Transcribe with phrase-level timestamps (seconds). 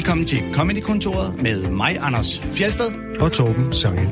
[0.00, 3.18] Velkommen til Comedy-kontoret med mig, Anders Fjelsted.
[3.20, 4.06] og Torben Sangel.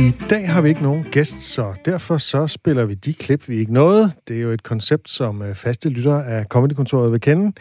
[0.00, 3.56] I dag har vi ikke nogen gæst, så derfor så spiller vi de klip, vi
[3.56, 4.12] ikke nåede.
[4.28, 7.52] Det er jo et koncept, som øh, faste lyttere af Comedy-kontoret vil kende.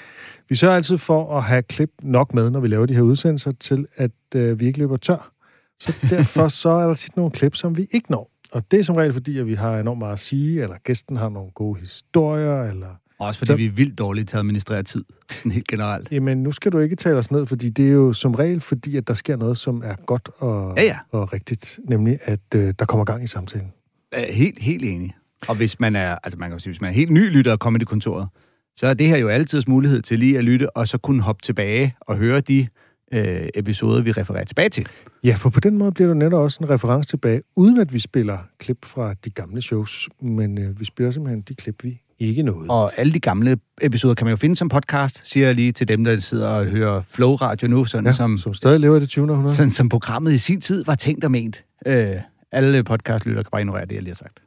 [0.49, 3.51] Vi sørger altid for at have klip nok med, når vi laver de her udsendelser,
[3.51, 5.31] til at øh, vi ikke løber tør.
[5.79, 8.36] Så derfor så er der tit nogle klip, som vi ikke når.
[8.57, 11.17] Og det er som regel fordi, at vi har enormt meget at sige, eller gæsten
[11.17, 12.87] har nogle gode historier, eller...
[13.19, 15.03] Også fordi Så- vi er vildt dårlige til at administrere tid,
[15.35, 16.07] sådan helt generelt.
[16.11, 18.97] Jamen, nu skal du ikke tale os ned, fordi det er jo som regel fordi,
[18.97, 20.97] at der sker noget, som er godt og, Ja, ja.
[21.11, 21.79] og rigtigt.
[21.89, 23.73] Nemlig, at øh, der kommer gang i samtalen.
[24.17, 25.15] Øh, Helt, helt enig.
[25.47, 27.57] Og hvis man er, altså man kan sige, hvis man er helt ny lytter af
[27.57, 28.27] Comedy-kontoret,
[28.75, 31.41] så er det her jo altid mulighed til lige at lytte, og så kunne hoppe
[31.41, 32.67] tilbage og høre de
[33.13, 34.87] øh, episoder, vi refererer tilbage til.
[35.23, 37.99] Ja, for på den måde bliver der netop også en reference tilbage, uden at vi
[37.99, 42.43] spiller klip fra de gamle shows, men øh, vi spiller simpelthen de klip, vi ikke
[42.43, 42.69] nåede.
[42.69, 45.87] Og alle de gamle episoder kan man jo finde som podcast, siger jeg lige til
[45.87, 48.99] dem, der sidder og hører Flow Radio nu, sådan, ja, som, som stadig lever i
[48.99, 49.31] det 20.
[49.31, 49.55] århundrede.
[49.55, 51.63] sådan som programmet i sin tid var tænkt og ment.
[51.85, 52.15] Øh,
[52.51, 54.39] alle podcastlytter kan bare ignorere det, jeg lige har sagt.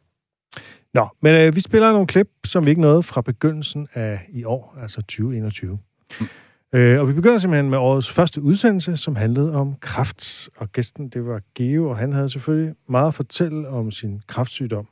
[0.94, 4.44] Nå, men øh, vi spiller nogle klip, som vi ikke nåede fra begyndelsen af i
[4.44, 5.78] år, altså 2021.
[6.20, 6.26] Mm.
[6.74, 10.48] Øh, og vi begynder simpelthen med årets første udsendelse, som handlede om kræft.
[10.56, 14.86] Og gæsten, det var Geo, og han havde selvfølgelig meget at fortælle om sin kræftsygdom.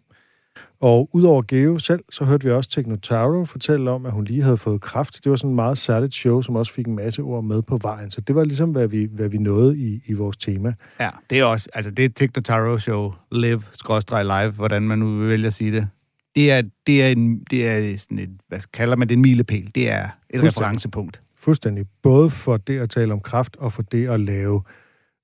[0.80, 4.56] Og udover Geo selv, så hørte vi også Technotaro fortælle om, at hun lige havde
[4.56, 5.24] fået kræft.
[5.24, 7.78] Det var sådan et meget særligt show, som også fik en masse ord med på
[7.82, 8.10] vejen.
[8.10, 10.74] Så det var ligesom, hvad vi, hvad vi nåede i, i vores tema.
[11.00, 15.18] Ja, det er også, altså det er Technotaro Show, live, skråstreg live, hvordan man nu
[15.18, 15.88] vil vælge at sige det.
[16.34, 19.70] Det er, det er, en, det er sådan et, hvad kalder man det, en milepæl.
[19.74, 21.20] Det er et referencepunkt.
[21.48, 21.86] Fuldstændig.
[22.02, 24.62] Både for det at tale om kraft, og for det at lave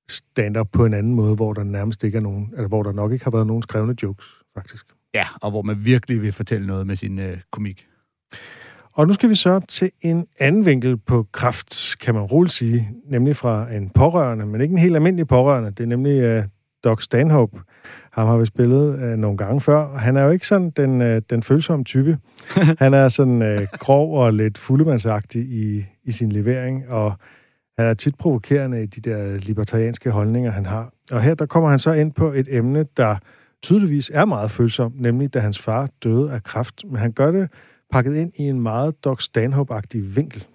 [0.08, 3.12] stand-up på en anden måde, hvor der nærmest ikke er nogen, eller hvor der nok
[3.12, 4.86] ikke har været nogen skrevne jokes, faktisk.
[5.14, 7.86] Ja, og hvor man virkelig vil fortælle noget med sin øh, komik.
[8.92, 12.90] Og nu skal vi så til en anden vinkel på kraft, kan man roligt sige,
[13.06, 15.70] nemlig fra en pårørende, men ikke en helt almindelig pårørende.
[15.70, 16.44] Det er nemlig uh,
[16.84, 17.60] Doc Stanhope.
[18.12, 21.00] Ham har vi spillet uh, nogle gange før, og han er jo ikke sådan den,
[21.00, 22.18] uh, den følsomme type.
[22.78, 27.14] han er sådan uh, grov og lidt fuldemandsagtig i, i sin levering, og
[27.78, 30.92] han er tit provokerende i de der libertarianske holdninger, han har.
[31.10, 33.16] Og her der kommer han så ind på et emne, der
[33.62, 36.84] tydeligvis er meget følsomt, nemlig da hans far døde af kræft.
[36.84, 37.48] Men han gør det
[37.92, 40.46] pakket ind i en meget Doc Stanhope-agtig vinkel.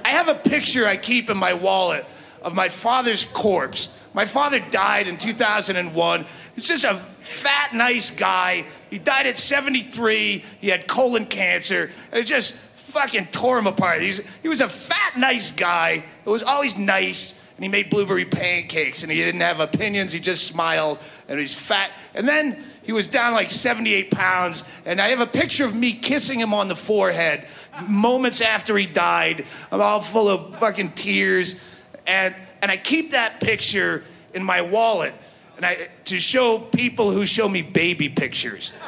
[0.00, 2.02] I have a picture I keep in my wallet
[2.40, 3.90] of my father's corpse.
[4.14, 6.24] My father died in 2001.
[6.56, 8.64] He's just a fat, nice guy.
[8.90, 10.44] He died at 73.
[10.60, 11.90] He had colon cancer.
[12.12, 12.54] And it just
[12.94, 14.00] fucking tore him apart.
[14.00, 16.04] He's, he was a fat, nice guy.
[16.24, 17.38] It was always nice.
[17.56, 19.02] And he made blueberry pancakes.
[19.02, 20.12] And he didn't have opinions.
[20.12, 20.98] He just smiled.
[21.28, 21.90] And he's fat.
[22.14, 24.64] And then he was down like 78 pounds.
[24.86, 27.46] And I have a picture of me kissing him on the forehead
[27.86, 29.44] moments after he died.
[29.72, 31.60] I'm all full of fucking tears.
[32.06, 35.14] And, and I keep that picture in my wallet
[35.56, 38.72] and I, to show people who show me baby pictures.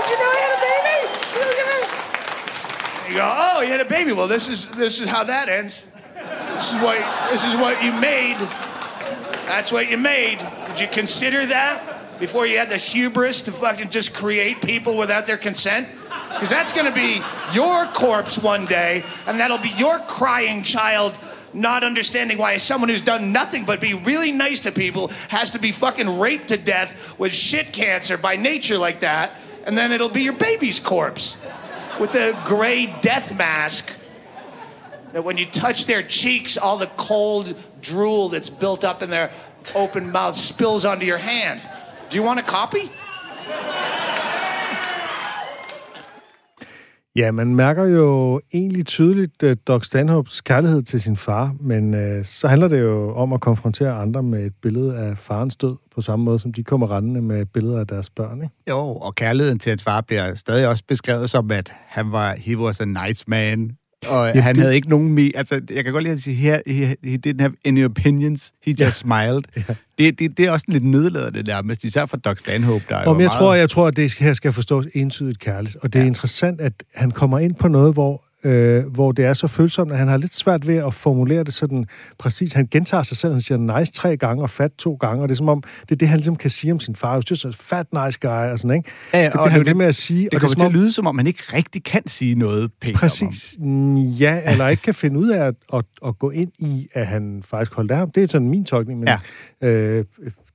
[0.00, 0.96] Did you know I had a baby?
[3.10, 4.12] You go, oh, you had a baby.
[4.12, 5.86] Well, this is this is how that ends.
[6.54, 6.96] This is what
[7.30, 8.36] this is what you made.
[9.46, 10.38] That's what you made.
[10.68, 15.26] Did you consider that before you had the hubris to fucking just create people without
[15.26, 15.88] their consent?
[16.32, 17.22] Because that's going to be
[17.52, 21.14] your corpse one day, and that'll be your crying child
[21.52, 25.58] not understanding why someone who's done nothing but be really nice to people has to
[25.58, 29.32] be fucking raped to death with shit cancer by nature like that,
[29.64, 31.36] and then it'll be your baby's corpse
[31.98, 33.92] with the gray death mask
[35.12, 39.30] that when you touch their cheeks, all the cold drool that's built up in their
[39.74, 41.60] open mouth spills onto your hand.
[42.08, 42.90] Do you want a copy?
[47.16, 52.24] Ja, man mærker jo egentlig tydeligt uh, Doc Stanhopes kærlighed til sin far, men uh,
[52.24, 56.00] så handler det jo om at konfrontere andre med et billede af farens død, på
[56.00, 58.54] samme måde som de kommer rendende med billeder af deres børn, ikke?
[58.70, 62.58] Jo, og kærligheden til hans far bliver stadig også beskrevet som, at han var, he
[62.58, 63.76] was a nice man.
[64.06, 65.12] Og ja, han det- havde ikke nogen...
[65.14, 68.52] Me, altså, jeg kan godt lide at sige, her, he, he didn't have any opinions,
[68.64, 68.90] he just ja.
[68.90, 69.42] smiled.
[69.56, 69.74] Ja.
[69.98, 73.06] Det, det, det er også lidt nedladende nærmest, især for Doc Stanhope, der er Og
[73.06, 73.30] jeg meget...
[73.38, 75.76] tror, jeg tror, at det her skal forstås entydigt kærligt.
[75.76, 76.06] Og det er Ja.
[76.06, 79.98] interessant, at han kommer ind på noget, hvor, øh, hvor det er så følsomt, at
[79.98, 81.86] han har lidt svært ved at formulere det sådan
[82.18, 82.52] præcis.
[82.52, 85.34] Han gentager sig selv, han siger nice tre gange og fat to gange, og det
[85.34, 87.18] er som om, det er det, han ligesom kan sige om sin far.
[87.20, 88.90] It's just a fat nice guy, og sådan, ikke?
[89.14, 90.24] Ja, ja, det og han det- ved med at sige.
[90.24, 92.34] Det og kommer er, til som at lyde, som om han ikke rigtig kan sige
[92.34, 92.96] noget pænt.
[92.96, 93.58] Præcis.
[94.20, 97.42] Ja, eller ikke kan finde ud af at, at, at gå ind i, at han
[97.46, 98.10] faktisk holdt af ham.
[98.10, 99.08] Det er sådan min tolkning, men
[99.62, 99.68] Ja.
[99.68, 100.04] øh,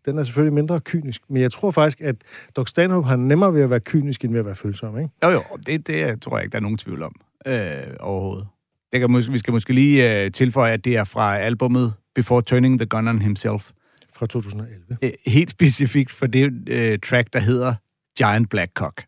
[0.05, 1.21] den er selvfølgelig mindre kynisk.
[1.29, 2.15] Men jeg tror faktisk, at
[2.55, 5.09] Doc Stanhope har nemmere ved at være kynisk, end ved at være følsom, ikke?
[5.25, 7.15] Jo, jo, det, det tror jeg ikke, der er nogen tvivl om
[7.47, 8.47] øh, overhovedet.
[8.93, 12.41] Det kan, mås- vi skal måske lige øh, tilføje, at det er fra albummet Before
[12.41, 13.69] Turning the Gun on Himself.
[14.15, 14.97] Fra 2011.
[15.03, 17.73] Øh, helt specifikt for det øh, track, der hedder
[18.17, 19.03] Giant Black Cock.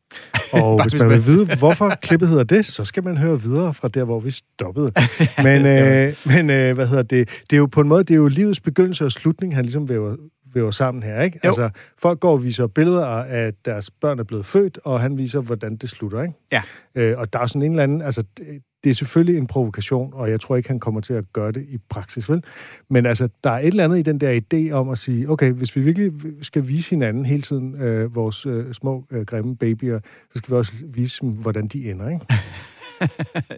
[0.51, 3.87] Og hvis man- vil vide, hvorfor klippet hedder det, så skal man høre videre fra
[3.87, 4.89] der, hvor vi stoppede.
[5.43, 7.29] Men, øh, men øh, hvad hedder det?
[7.49, 9.89] Det er jo på en måde, det er jo livets begyndelse og slutning, han ligesom
[9.89, 10.15] væver,
[10.53, 11.39] væver sammen her, ikke?
[11.43, 11.47] Jo.
[11.47, 15.17] Altså, folk går og viser billeder af, at deres børn er blevet født, og han
[15.17, 16.33] viser, hvordan det slutter, ikke?
[16.51, 16.61] Ja.
[16.95, 20.13] Øh, og der er sådan en eller anden, altså, det, det er selvfølgelig en provokation,
[20.13, 22.43] og jeg tror ikke, han kommer til at gøre det i praksis, vel?
[22.89, 25.51] Men altså, der er et eller andet i den der idé om at sige, okay,
[25.51, 26.11] hvis vi virkelig
[26.41, 29.99] skal vise hinanden hele tiden, øh, vores øh, små, øh, grimme babyer,
[30.33, 32.25] så skal vi også vise dem, hvordan de ender, ikke?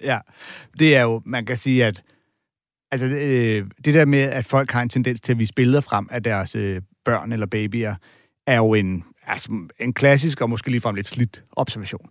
[0.12, 0.20] ja,
[0.80, 2.04] det er jo, man kan sige, at
[2.92, 6.08] altså, øh, det der med, at folk har en tendens til at vise billeder frem
[6.12, 7.96] af deres øh, børn eller babyer,
[8.48, 12.10] er jo en, altså, en klassisk og måske ligefrem lidt slidt observation.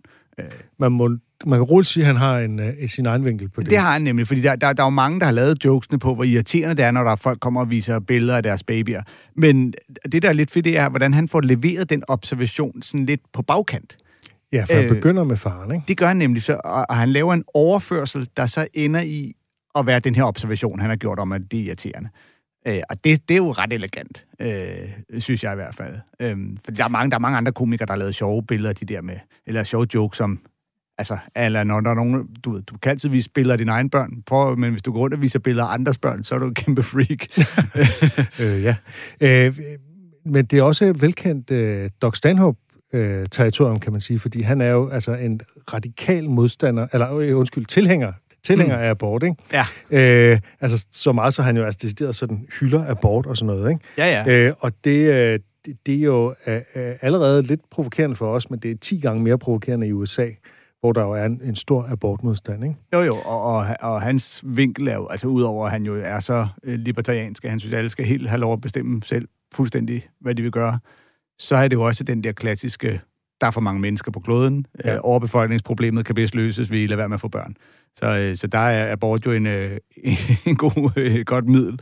[0.79, 1.07] Man, må,
[1.45, 3.69] man kan roligt sige, at han har en, øh, sin egen vinkel på det.
[3.69, 5.99] Det har han nemlig, fordi der, der, der er jo mange, der har lavet jokesene
[5.99, 8.63] på, hvor irriterende det er, når der er folk kommer og viser billeder af deres
[8.63, 9.01] babyer.
[9.35, 9.73] Men
[10.11, 13.21] det, der er lidt fedt, det er, hvordan han får leveret den observation sådan lidt
[13.33, 13.97] på bagkant.
[14.51, 15.83] Ja, for han øh, begynder med faren, ikke?
[15.87, 19.33] Det gør han nemlig, så, og, og han laver en overførsel, der så ender i
[19.79, 22.09] at være den her observation, han har gjort om, at det er irriterende.
[22.67, 25.95] Øh, og det, det er jo ret elegant, øh, synes jeg i hvert fald.
[26.19, 28.73] Øh, for der er, mange, der er mange andre komikere, der har lavet sjove billeder,
[28.73, 29.15] de der med,
[29.47, 30.39] eller sjove jokes som,
[30.97, 33.71] altså, eller når der er nogen, du, ved, du kan altid vise billeder af dine
[33.71, 36.35] egne børn, prøv, men hvis du går rundt og viser billeder af andres børn, så
[36.35, 37.27] er du en kæmpe freak.
[38.41, 38.75] øh, ja.
[39.21, 39.59] Øh,
[40.25, 42.59] men det er også et velkendt øh, Doc Stanhope
[42.93, 45.41] øh, territorium, kan man sige, fordi han er jo altså en
[45.73, 48.13] radikal modstander, eller øh, undskyld, tilhænger,
[48.43, 48.83] tilhænger mm.
[48.83, 49.35] af abort, ikke?
[49.53, 49.65] Ja.
[50.31, 53.71] Øh, altså så meget, så han jo altså decideret sådan hylder abort og sådan noget,
[53.71, 53.81] ikke?
[53.97, 54.47] ja, ja.
[54.47, 56.61] Øh, og det, øh, det, det er jo øh,
[57.01, 60.27] allerede lidt provokerende for os, men det er 10 gange mere provokerende i USA,
[60.79, 62.75] hvor der jo er en, en stor abortmodstand, ikke?
[62.93, 66.19] Jo, jo, og, og, og hans vinkel er jo, altså udover at han jo er
[66.19, 69.27] så øh, libertariansk, at han synes, at alle skal helt have lov at bestemme selv
[69.53, 70.79] fuldstændig, hvad de vil gøre,
[71.39, 73.01] så er det jo også den der klassiske,
[73.41, 74.65] der er for mange mennesker på kloden.
[74.85, 74.93] Ja.
[74.93, 77.55] øh, overbefolkningsproblemet kan bedst løses ved at lade være med at få børn.
[77.99, 79.77] Så, øh, så der er abort jo en, øh,
[80.45, 81.79] en god, øh, godt middel.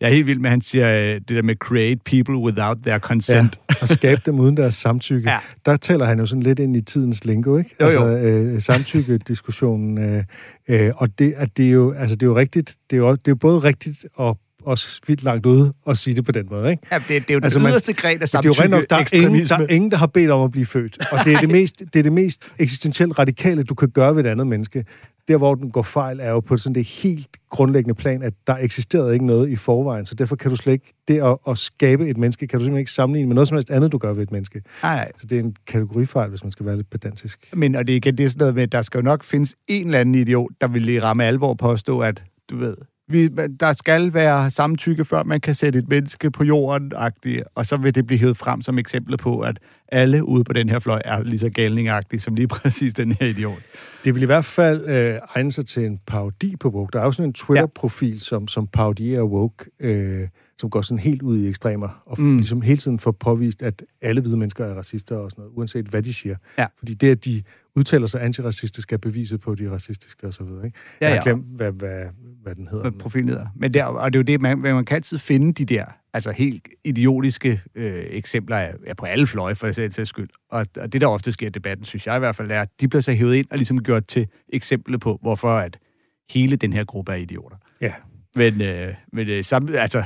[0.00, 2.98] Jeg er helt vild med, at han siger det der med create people without their
[2.98, 3.60] consent.
[3.70, 5.30] Ja, og skabe dem uden deres samtykke.
[5.30, 5.38] Ja.
[5.66, 7.76] Der taler han jo sådan lidt ind i tidens lingo, ikke?
[7.80, 8.06] Jo, jo.
[8.08, 9.98] Altså øh, samtykkediskussionen.
[9.98, 10.24] Øh,
[10.68, 12.76] øh, og det, at det, er jo, altså, det er jo rigtigt.
[12.90, 16.16] Det er jo, det er jo både rigtigt og også vildt langt ude at sige
[16.16, 16.82] det på den måde, ikke?
[16.92, 18.70] Ja, det, det er jo Altså, den yderste gren af Det er jo nok, der
[18.70, 19.56] er, ingen, der ekstremisme.
[19.56, 20.98] er ingen, der har bedt om at blive født.
[21.12, 24.24] Og det er det mest, det er det mest eksistentielt radikale, du kan gøre ved
[24.24, 24.84] et andet menneske.
[25.28, 28.56] Der, hvor den går fejl, er jo på sådan det helt grundlæggende plan, at der
[28.56, 32.08] eksisterede ikke noget i forvejen, så derfor kan du slet ikke, det at, at skabe
[32.08, 34.22] et menneske, kan du simpelthen ikke sammenligne med noget som helst andet, du gør ved
[34.22, 34.62] et menneske.
[34.82, 35.12] Nej.
[35.16, 37.48] Så det er en kategorifejl, hvis man skal være lidt pedantisk.
[37.52, 39.24] Men, og det er igen det er sådan noget med, at der skal jo nok
[39.24, 42.76] findes en eller anden idiot, der vil i ramme alvor påstå, at du ved,
[43.08, 43.28] vi,
[43.60, 46.92] der skal være samtykke, før man kan sætte et menneske på jorden,
[47.54, 49.58] og så vil det blive hævet frem som eksempel på, at
[49.92, 53.26] alle ude på den her fløj er lige så galningagtige som lige præcis den her
[53.26, 53.58] idiot.
[54.04, 56.90] Det vil i hvert fald øh, egne sig til en parodi på woke.
[56.92, 61.22] Der er jo sådan en Twitter-profil, som, som parodierer woke, øh, som går sådan helt
[61.22, 62.36] ud i ekstremer, og Mm.
[62.36, 65.86] ligesom hele tiden får påvist, at alle hvide mennesker er racister og sådan noget, uanset
[65.86, 66.36] hvad de siger.
[66.58, 66.66] Ja.
[66.78, 67.42] Fordi det, at de
[67.76, 70.64] udtaler sig antiracistisk, er beviset på, at de er racistiske og så videre.
[70.66, 70.78] Ikke?
[71.00, 71.18] Ja, Jeg ja.
[71.18, 72.04] har glemt, hvad, hvad,
[72.42, 72.84] hvad den hedder.
[72.84, 73.46] med profilneder.
[73.56, 75.84] Men der, og det er jo det, man, man kan altid finde de der
[76.14, 80.28] altså helt idiotiske øh, eksempler af, ja, på alle fløje, for det sags skyld.
[80.50, 82.68] Og, og det, der ofte sker i debatten, synes jeg i hvert fald, er, at
[82.80, 85.78] de bliver så hævet ind og ligesom gjort til eksempler på, hvorfor at
[86.30, 87.56] hele den her gruppe er idioter.
[87.80, 87.92] Ja.
[88.36, 90.02] Men, øh, men øh, sam, altså,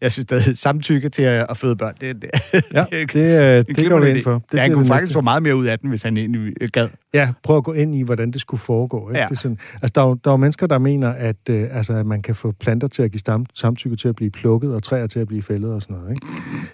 [0.00, 2.30] jeg synes stadig, samtykke til at, at føde børn, det, det,
[2.72, 4.42] Ja, det, det, øh, det, det går vi ind for.
[4.52, 6.88] Det ja, han kunne faktisk få meget mere ud af den, hvis han egentlig gad.
[7.14, 9.08] Ja, prøv at gå ind i, hvordan det skulle foregå.
[9.10, 9.20] Ikke?
[9.20, 9.24] Ja.
[9.24, 11.68] Det er sådan, altså, der, er jo, der er jo mennesker, der mener, at, øh,
[11.72, 14.74] altså, at man kan få planter til at give stam, samtykke til at blive plukket,
[14.74, 16.10] og træer til at blive fældet og sådan noget.
[16.10, 16.26] Ikke?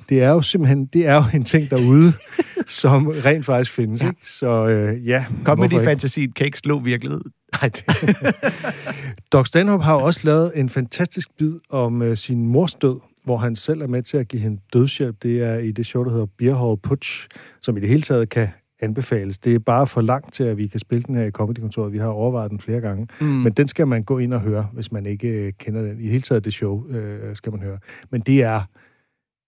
[0.09, 2.13] Det er jo simpelthen det er jo en ting derude,
[2.67, 4.03] som rent faktisk findes.
[4.03, 4.09] Ja.
[4.09, 4.29] Ikke?
[4.29, 5.85] Så øh, ja, Kom med ikke?
[5.85, 7.21] fantasien, kan ikke slå virkelighed.
[7.61, 8.17] Nej, det...
[9.33, 13.57] Doc Stanhope har også lavet en fantastisk bid om øh, sin mors død, hvor han
[13.57, 15.17] selv er med til at give hende dødshjælp.
[15.23, 17.29] Det er i det show, der hedder Beer Hall Putsch,
[17.63, 18.49] som i det hele taget kan
[18.81, 19.39] anbefales.
[19.39, 21.93] Det er bare for langt til, at vi kan spille den her i Comedy-kontoret.
[21.93, 23.09] Vi har overvejet den flere gange.
[23.21, 23.27] Mm.
[23.27, 26.01] Men den skal man gå ind og høre, hvis man ikke øh, kender den.
[26.01, 27.79] I hele taget det show øh, skal man høre.
[28.11, 28.63] Men det er,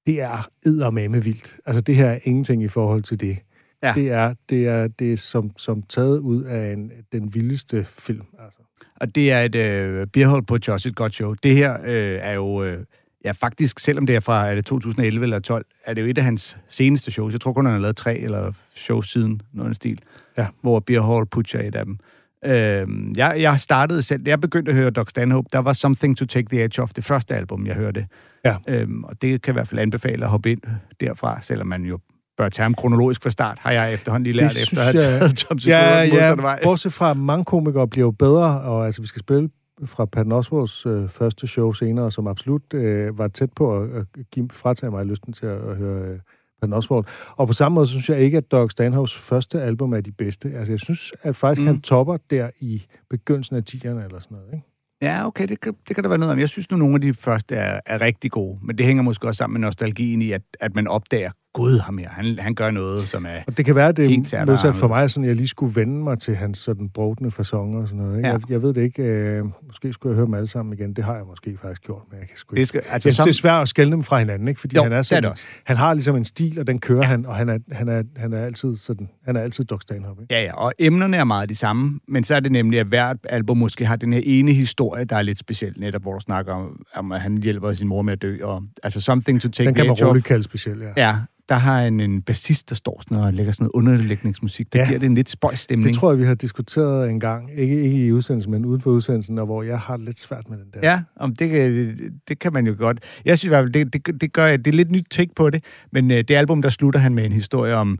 [0.06, 1.56] det er eddermame vildt.
[1.66, 3.38] Altså det her er ingenting i forhold til det.
[3.82, 3.92] Ja.
[3.94, 8.26] Det er, det er, det er som, som taget ud af en, den vildeste film.
[8.44, 8.60] Altså.
[8.96, 11.34] Og det er et øh, på Josh, et godt show.
[11.42, 12.84] Det her øh, er jo øh,
[13.24, 16.18] ja, faktisk, selvom det er fra er det 2011 eller 12, er det jo et
[16.18, 17.32] af hans seneste shows.
[17.32, 19.98] Jeg tror kun, han har lavet tre eller shows siden, noget af stil,
[20.38, 20.46] Ja.
[20.62, 21.98] hvor Beer Hall Butcher er et af dem.
[22.44, 26.26] Øhm, jeg, jeg startede selv, jeg begyndte at høre Doc Stanhope, der var Something to
[26.26, 28.06] Take the Edge Off, det første album, jeg hørte.
[28.44, 28.56] Ja.
[28.68, 30.60] Øhm, og det kan i hvert fald anbefale at hoppe ind
[31.00, 31.98] derfra, selvom man jo
[32.38, 35.02] bør tage ham kronologisk fra start, har jeg efterhånden lige lært, Det efter at have
[35.02, 36.60] jeg- taget Tom Segura Ja, ja, vej.
[36.62, 39.48] bortset fra, at mange komikere bliver jo bedre, og altså, vi skal spille
[39.84, 44.06] fra Patton Oswalds øh, første show senere, som absolut øh, var tæt på at, at
[44.30, 46.18] give, fratage mig lysten til at, at høre øh,
[46.60, 47.04] Patton Oswald.
[47.36, 50.52] Og på samme måde synes jeg ikke, at Doug Stanhopes første album er de bedste.
[50.54, 51.66] Altså, jeg synes at faktisk, mm.
[51.66, 54.52] han topper der i begyndelsen af 10'erne eller sådan noget.
[54.52, 54.66] Ikke?
[55.02, 56.38] Ja, okay, det kan, det kan der være noget om.
[56.38, 59.26] Jeg synes nu, nogle af de første er, er rigtig gode, men det hænger måske
[59.26, 62.70] også sammen med nostalgien i, at, at man opdager, gud ham her, han, han gør
[62.70, 63.40] noget, som er...
[63.46, 66.04] Og det kan være, det er modsat for mig, sådan, at jeg lige skulle vende
[66.04, 68.16] mig til hans sådan brodende fasonger og sådan noget.
[68.16, 68.28] Ikke?
[68.28, 68.34] Ja.
[68.34, 69.02] Jeg, jeg ved det ikke.
[69.02, 70.94] Øh, måske skulle jeg høre dem alle sammen igen.
[70.94, 72.60] Det har jeg måske faktisk gjort, men jeg kan sgu ikke.
[72.60, 74.60] Det skal, Altså, jeg synes, som, det er svært at skælne dem fra hinanden, ikke?
[74.60, 76.78] Fordi Jo, han er det er sådan, det han har ligesom en stil, og den
[76.78, 77.06] kører ja.
[77.06, 80.22] han, og han er, han er, han er altid sådan, han er altid Doc Stanhope,
[80.22, 80.34] ikke?
[80.34, 83.16] Ja, ja, og emnerne er meget de samme, men så er det nemlig, at hvert
[83.24, 86.52] album måske har den her ene historie, der er lidt speciel, netop hvor du snakker
[86.52, 89.66] om, om at han hjælper sin mor med at dø, og altså Something to Take
[89.66, 91.06] Den kan man roligt kalde speciel, ja.
[91.06, 91.16] Ja,
[91.48, 94.72] der har han en bassist, der står sådan og lægger sådan noget underlægningsmusik.
[94.72, 94.86] Det Ja.
[94.86, 95.88] giver det en lidt spøjs stemning.
[95.88, 97.50] Det tror jeg, vi har diskuteret en gang.
[97.56, 100.58] Ikke, ikke i udsendelsen, men uden for udsendelsen, og hvor jeg har lidt svært med
[100.58, 100.90] den der.
[100.90, 101.96] Ja, om det, kan,
[102.28, 103.00] det kan man jo godt.
[103.24, 104.56] Jeg synes i hvert fald, det, det, det gør.
[104.56, 107.24] Det er lidt nyt take på det, men øh, det album, der slutter han med
[107.24, 107.98] en historie om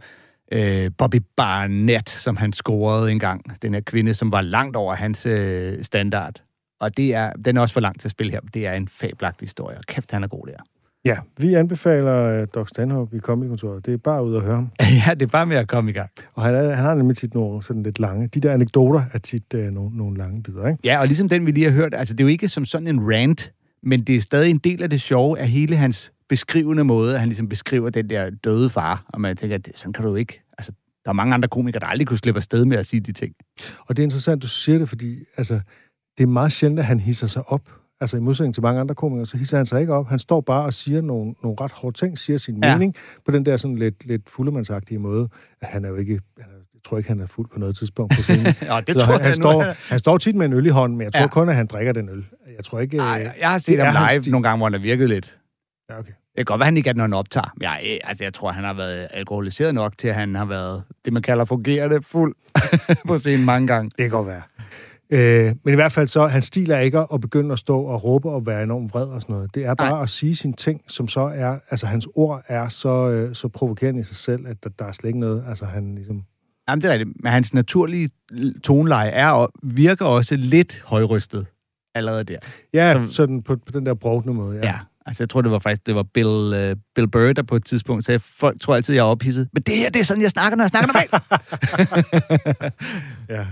[0.53, 3.63] øh, Bobby Barnett, som han scorede engang.
[3.63, 6.43] Den her kvinde, som var langt over hans øh, standard.
[6.81, 8.41] Og det er, den er også for langt til at spille her.
[8.55, 9.77] Det er en fabelagtig historie.
[9.79, 10.57] Og kæft, han er god der.
[11.05, 13.87] Ja vi anbefaler uh, Doc Stanhope i Comedy-kontoret.
[13.87, 14.71] Det er bare ud at høre ham.
[15.07, 16.11] ja, det er bare med at komme i gang.
[16.35, 18.27] Og han, er, han har nemlig tit nogle sådan lidt lange.
[18.27, 20.81] De der anekdoter er tit uh, nogle, nogle lange bidder, ikke?
[20.85, 22.87] Ja, og ligesom den, vi lige har hørt, altså det er jo ikke som sådan
[22.87, 26.85] en rant, men det er stadig en del af det sjove af hele hans beskrivende
[26.85, 29.93] måde, at han ligesom beskriver den der døde far, og man tænker, at det, sådan
[29.93, 30.43] kan du ikke.
[30.59, 30.73] Altså,
[31.05, 33.35] der er mange andre komikere, der aldrig kunne slippe afsted med at sige de ting.
[33.87, 35.61] Og det er interessant, du siger det, fordi altså,
[36.19, 37.82] det er meget sjældent, at han hisser sig op.
[38.03, 40.09] Altså i modsætning til mange andre komikere, så hisser han sig ikke op.
[40.09, 42.73] Han står bare og siger nogle, nogle ret hårde ting, siger sin Ja.
[42.77, 42.95] mening
[43.27, 45.29] på den der sådan lidt, lidt fuldemandsagtige måde.
[45.63, 48.15] Han er jo ikke, han er, jeg tror ikke, han er fuld på noget tidspunkt
[48.17, 48.47] på scenen.
[48.63, 50.67] Ja, det så tror han, jeg han, står, han han står tit med en øl
[50.67, 51.27] i hånden, men jeg tror Ja.
[51.27, 52.25] kun, at han drikker den øl.
[52.57, 52.99] Jeg tror ikke...
[52.99, 55.39] Ej, øh, jeg har set ham live nogle gange, hvor han har virket lidt.
[55.91, 56.13] Ja, okay.
[56.13, 57.53] Det kan godt være, han ikke er, når han optager.
[57.57, 60.83] Men jeg, altså, jeg tror, han har været alkoholiseret nok til, at han har været
[61.05, 62.35] det, man kalder fungerende fuld
[63.09, 63.89] på scenen mange gange.
[63.91, 64.43] Det kan godt være.
[65.13, 68.05] Øh, men i hvert fald så, hans stil er ikke at begynde at stå og
[68.05, 69.55] råbe og være enormt vred og sådan noget.
[69.55, 70.03] Det er bare Nej.
[70.03, 74.01] at sige sine ting, som så er, altså hans ord er så, øh, så provokerende
[74.01, 76.23] i sig selv, at der, der er slet ikke noget, altså han ligesom...
[76.69, 77.11] Jamen, det er rigtigt.
[77.23, 78.11] Men hans naturlige
[78.65, 81.47] toneleje er og virker også lidt højrystet
[81.95, 82.39] allerede der.
[82.75, 84.67] Ja, Som- sådan på, på den der brugende måde, ja.
[84.67, 84.75] Ja.
[85.07, 87.65] Altså, jeg tror, det var faktisk, det var Bill, uh, Bill Burr, der på et
[87.65, 89.49] tidspunkt sagde, folk tror altid, jeg er ophidset.
[89.53, 91.13] Men det her, det er sådan, jeg snakker, når jeg snakker normalt.
[93.37, 93.47] ja.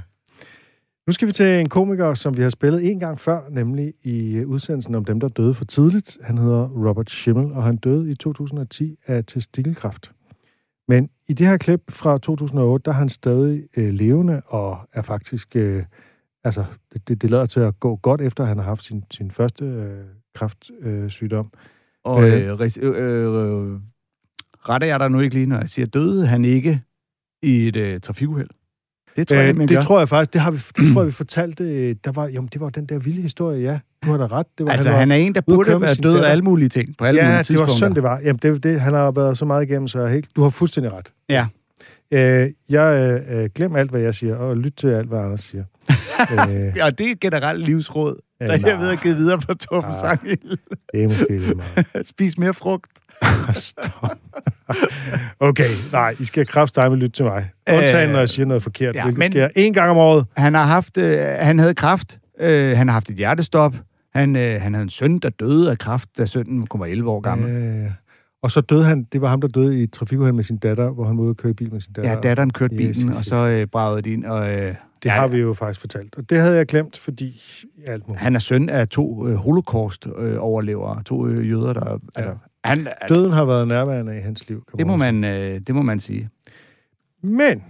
[1.07, 4.37] Nu skal vi til en komiker, som vi har spillet en gang før, nemlig i
[4.37, 6.19] øh, udsendelsen om dem, der døde for tidligt.
[6.23, 10.13] Han hedder Robert Schimmel, og han døde i 2010 af testikelkræft.
[10.89, 15.03] Men i det her klip fra 2008, der er han stadig øh, levende og er
[15.03, 15.57] faktisk...
[15.57, 15.85] Øh,
[16.45, 19.05] altså, det, det, det lader til at gå godt efter, at han har haft sin,
[19.11, 20.05] sin første øh,
[20.35, 21.51] kræftsygdom.
[21.55, 21.61] Øh.
[22.05, 22.49] Og Øh.
[22.49, 23.81] øh, ris- øh, øh,
[24.69, 26.83] retter jeg dig nu ikke lige, når jeg siger, døde han ikke
[27.43, 28.49] i et øh, trafikuheld?
[29.17, 29.81] Det tror jeg, Øh, det gør.
[29.81, 31.65] tror jeg faktisk, det har vi, det tror jeg, vi fortalte.
[31.65, 33.79] øh, Der var, jo, det var den der vilde historie, ja.
[34.05, 34.47] Du har da ret.
[34.59, 36.97] Det var, altså, var, han er en, der burde være død af alle mulige ting,
[36.99, 37.75] på alle ja, mulige det var tidspunkter.
[37.75, 38.19] sådan, det var.
[38.25, 41.13] Jamen, det, det, han har været så meget igennem, så helt, du har fuldstændig ret.
[41.29, 41.47] Ja.
[42.13, 45.41] Øh, jeg øh, øh, glem alt, hvad jeg siger, og lyt til alt, hvad Anders
[45.41, 45.65] siger.
[46.51, 49.91] øh, Og det er generelt livsråd, Ja, der jeg ved at give videre på Torben
[49.91, 49.97] Ah.
[49.97, 50.57] Sanghild.
[50.93, 52.07] det er måske lidt meget.
[52.13, 52.91] Spis mere frugt.
[53.55, 54.19] Stop.
[55.49, 57.51] okay, nej, I skal kraftstemme lytte til mig.
[57.73, 60.27] Undtagen, Øh, når jeg siger noget forkert, ja, ja, men- sker en gang om året.
[60.37, 62.19] Han har haft, øh, han havde kraft.
[62.41, 63.75] Øh, han har haft et hjertestop.
[64.15, 67.11] Han, øh, han havde en søn, der døde af kraft, da sønnen kun var 11
[67.11, 67.51] år gammel.
[67.51, 67.91] Øh,
[68.43, 70.91] og så døde han, det var ham, der døde i et trafikuheld med sin datter,
[70.91, 72.11] hvor han var ude og køre bil med sin datter.
[72.11, 74.25] Ja, datteren kørte Yes, bilen, yes, og så øh, bragede de ind.
[74.25, 76.15] Og, øh, Det har vi jo faktisk fortalt.
[76.17, 77.43] Og det havde jeg glemt, fordi
[77.87, 78.23] alt muligt.
[78.23, 81.99] Han er søn af to øh, holocaust-overlevere, to øh, jøder, der...
[82.15, 82.33] Altså,
[82.65, 84.65] han, Døden har været nærværende i hans liv.
[84.69, 86.29] Kan det, må man, øh, det må man sige.
[87.23, 87.63] Men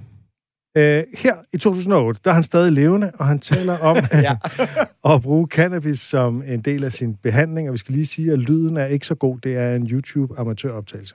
[0.77, 4.37] øh, her i 2008, der er han stadig levende, og han taler om Ja.
[5.15, 7.69] at bruge cannabis som en del af sin behandling.
[7.69, 9.39] Og vi skal lige sige, at lyden er ikke så god.
[9.39, 11.15] Det er en YouTube-amatøroptagelse.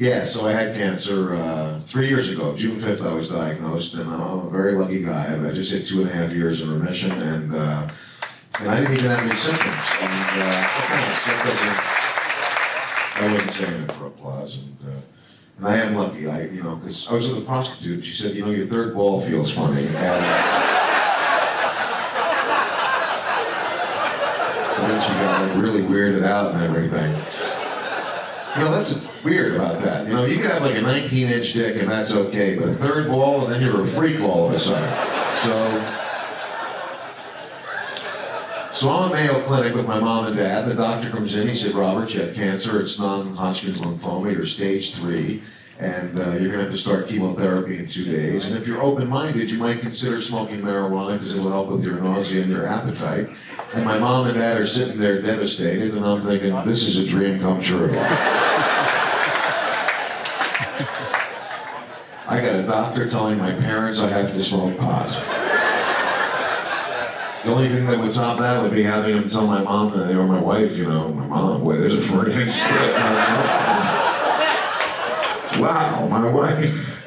[0.00, 2.54] Yeah, so I had cancer uh, three years ago.
[2.54, 5.24] June 5th, I was diagnosed, and I'm a very lucky guy.
[5.34, 7.88] I just hit two and a half years in remission, and uh,
[8.60, 9.86] and I didn't even have any symptoms.
[10.02, 11.97] And uh, doesn't,
[13.20, 14.58] I wasn't saying it for applause.
[14.58, 15.00] And, uh,
[15.58, 18.12] and I am lucky, I, you know, because I was with a prostitute, and she
[18.12, 19.80] said, you know, your third ball feels funny.
[19.80, 19.96] And,
[24.76, 27.10] and then she got like really weirded out and everything.
[28.56, 30.06] You know, that's weird about that.
[30.06, 32.74] You know, you could have like a 19 inch dick and that's okay, but a
[32.74, 34.88] third ball and then you're a freak all of a sudden.
[35.38, 36.07] So,
[38.78, 40.66] so I'm at Mayo Clinic with my mom and dad.
[40.66, 44.94] The doctor comes in, he said, Robert, you have cancer, it's non-Hodgkin's lymphoma, you're stage
[44.94, 45.42] three,
[45.80, 48.46] and uh, you're gonna have to start chemotherapy in two days.
[48.46, 52.42] And if you're open-minded, you might consider smoking marijuana because it'll help with your nausea
[52.42, 53.30] and your appetite.
[53.74, 57.06] And my mom and dad are sitting there devastated, and I'm thinking, this is a
[57.10, 57.90] dream come true.
[62.28, 65.37] I got a doctor telling my parents I have to smoke pot.
[67.44, 70.12] The only thing that would top that would be having him tell my mom uh,
[70.12, 73.78] or my wife, you know, my mom, boy, there's a my mouth."
[75.60, 77.04] Wow, my wife.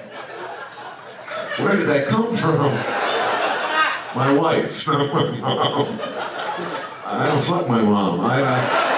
[1.59, 2.73] Where did that come from?
[4.15, 4.85] My wife.
[7.05, 8.21] I don't fuck my mom.
[8.21, 8.91] I, I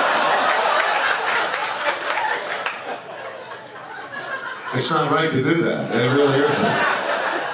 [4.74, 5.94] It's not right to do that.
[5.94, 6.93] It really isn't.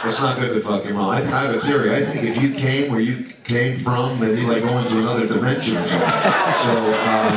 [0.05, 1.09] It's not good to fuck your mom.
[1.09, 1.93] I, I have a theory.
[1.93, 5.27] I think if you came where you came from, then you like go into another
[5.27, 6.09] dimension or something.
[6.63, 6.73] So,
[7.11, 7.33] um,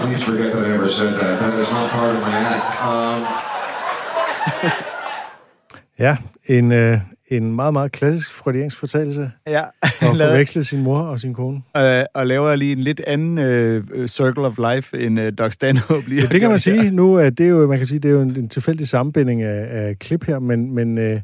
[0.00, 1.40] please forget that I ever said that.
[1.40, 2.82] That is not part of my act.
[2.82, 3.26] Um,
[5.98, 6.16] Ja,
[6.46, 7.00] en, øh,
[7.30, 9.62] en meget, meget klassisk freudiansk fortællelse Ja,
[10.02, 11.62] lavede, forveksle sin mor og sin kone.
[11.76, 15.52] øh, og laver lige en lidt anden øh, øh, circle of life, end øh, Doc
[15.52, 16.82] Stanhope lige Ja, det kan man gjort her.
[16.82, 16.90] sige.
[16.90, 19.66] Nu er det jo, man kan sige, det er jo en, en tilfældig sammenbinding af,
[19.86, 21.20] af klip her, men, men, øh,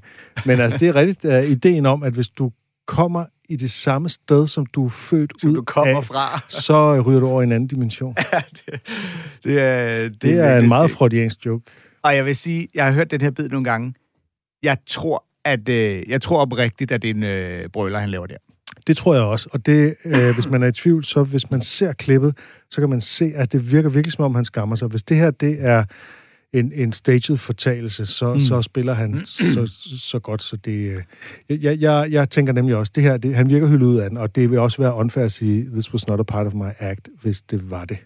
[0.47, 2.50] men altså, det er rigtigt uh, ideen om, at hvis du
[2.87, 6.40] kommer i det samme sted, som du er født Som ud du kommer af, fra.
[6.66, 8.14] så øh, ryger du over i en anden dimension.
[8.14, 8.80] det,
[9.45, 11.64] det er, det, Det er en meget freudiansk joke.
[12.02, 13.95] Og jeg vil sige, jeg har hørt den her bid nogle gange.
[14.62, 18.26] Jeg tror, at øh, jeg tror oprigtigt, at det er en øh, brøler, han laver
[18.26, 18.36] der.
[18.86, 19.49] Det tror jeg også.
[19.52, 22.38] Og det, øh, hvis man er i tvivl, så hvis man ser klippet,
[22.71, 24.88] så kan man se, at det virker virkelig som om, han skammer sig.
[24.88, 25.84] Hvis det her, det er
[26.52, 28.41] en, en staged fortalelse, så, mm.
[28.41, 30.73] så spiller han så, så godt, så det...
[31.50, 34.10] Øh, jeg, jeg, jeg tænker nemlig også, det her, det, han virker hyldet ud af
[34.10, 36.54] den, og det vil også være unfair at sige, this was not a part of
[36.54, 37.99] my act, hvis det var det.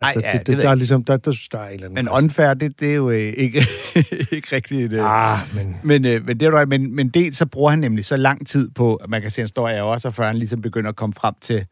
[0.00, 1.86] Altså, Ej, ja, det, det det, der, er ligesom, der, der, der er en eller
[1.86, 2.04] anden...
[2.04, 3.58] Men unfair, det, det er jo øh, ikke,
[4.36, 4.92] ikke rigtigt.
[4.92, 5.76] Øh, Ah, men...
[5.84, 8.46] Men, øh, men, det er jo, men, men dels så bruger han nemlig så lang
[8.46, 10.88] tid på, at man kan se, at han står af også, før han ligesom begynder
[10.88, 11.66] at komme frem til,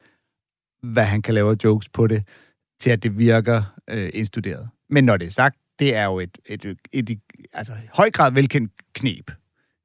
[0.82, 2.22] hvad han kan lave af jokes på det,
[2.80, 4.68] til at det virker øh, indstuderet.
[4.90, 7.20] Men når det er sagt, det er jo et, et, et, et, et
[7.52, 9.30] altså, høj grad velkendt knep,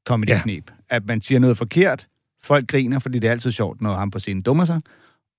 [0.10, 0.96] comedy-knep, ja.
[0.96, 2.08] at man siger noget forkert,
[2.44, 4.82] folk griner, fordi det er altid sjovt, når han på scenen dummer sig,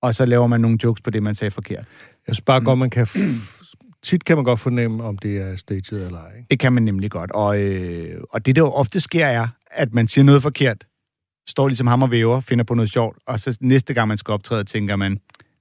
[0.03, 1.85] og så laver man nogle jokes på det, man sagde forkert.
[2.27, 3.07] Jeg synes bare godt, man kan...
[4.03, 6.37] Tit kan man godt fornemme, om det er staged eller ej.
[6.37, 6.47] Ikke?
[6.51, 7.31] Det kan man nemlig godt.
[7.31, 10.87] Og, øh, og det, der jo ofte sker, er, at man siger noget forkert,
[11.49, 14.33] står ligesom ham og væver, finder på noget sjovt, og så næste gang, man skal
[14.33, 15.19] optræde, tænker man,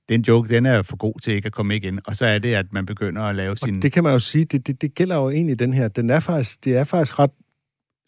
[0.10, 2.00] den joke, den er for god til ikke at komme igen.
[2.06, 3.76] Og så er det, at man begynder at lave sin...
[3.76, 5.88] Og det kan man jo sige, det, det, det gælder jo egentlig den her.
[5.88, 7.32] Den er faktisk, det er faktisk ret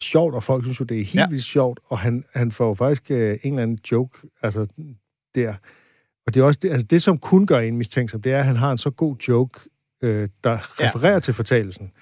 [0.02, 1.28] sjovt, og folk synes jo, det er helt ja.
[1.28, 4.66] vildt sjovt, og han, han får jo faktisk øh, en eller anden joke, altså
[5.34, 5.54] der.
[6.26, 8.44] Og det er også det, altså det, som kun gør en mistænksom, det er, at
[8.44, 9.60] han har en så god joke,
[10.02, 10.58] øh, der Ja.
[10.88, 11.92] refererer til fortalelsen.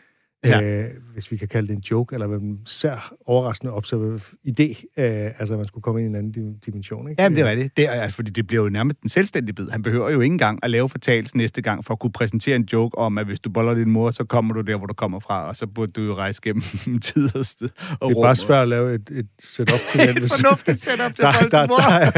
[0.44, 0.62] Ja.
[0.82, 4.62] Øh, hvis vi kan kalde det en joke, eller en sær overraskende observativ idé,
[5.02, 7.10] øh, altså at man skulle komme ind i en anden dim- dimension.
[7.10, 7.22] Ikke?
[7.22, 7.76] Jamen, det er rigtigt.
[7.76, 9.68] Det er, fordi det bliver jo nærmest en selvstændig bid.
[9.70, 12.68] Han behøver jo ikke engang at lave fortalelse næste gang, for at kunne præsentere en
[12.72, 15.20] joke om, at hvis du boller din mor, så kommer du der, hvor du kommer
[15.20, 16.62] fra, og så burde du jo rejse gennem
[17.08, 17.68] tid og sted.
[18.00, 18.22] Og Det er rum.
[18.24, 20.22] bare svært at lave et, et setup til den.
[20.22, 22.10] Et fornuftigt setup til der, der, der, er-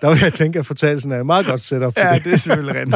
[0.00, 2.24] der vil jeg tænke, at fortælelsen er et meget godt setup til Ja, det.
[2.24, 2.94] det er selvfølgelig rent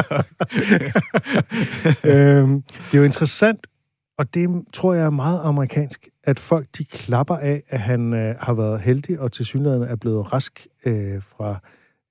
[2.03, 3.67] øhm, det er jo interessant,
[4.17, 8.35] og det tror jeg er meget amerikansk, at folk de klapper af, at han øh,
[8.39, 11.59] har været heldig og til synligheden er blevet rask øh, fra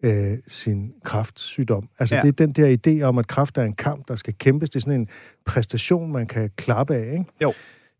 [0.02, 1.88] øh, sin kraftsygdom.
[1.98, 2.18] Altså Ja.
[2.24, 2.30] ja.
[2.30, 4.70] det er den der idé om, at kraft er en kamp, der skal kæmpes.
[4.70, 5.08] Det er sådan en
[5.46, 7.24] præstation, man kan klappe af, ikke?
[7.42, 7.52] Jo.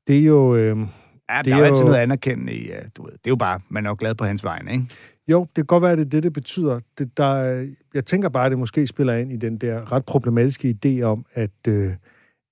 [0.06, 0.56] Det er jo...
[0.56, 0.78] Øh,
[1.30, 3.30] Ja, Det der er er jo altid noget anerkendende i, uh, du ved, det er
[3.30, 4.84] jo bare, man er jo glad på hans vegne, ikke?
[5.28, 6.80] Jo, det kan godt være, at det er det, det betyder.
[6.98, 10.04] Det, der, er- jeg tænker bare, at det måske spiller ind i den der ret
[10.04, 11.92] problematiske idé om, at, øh,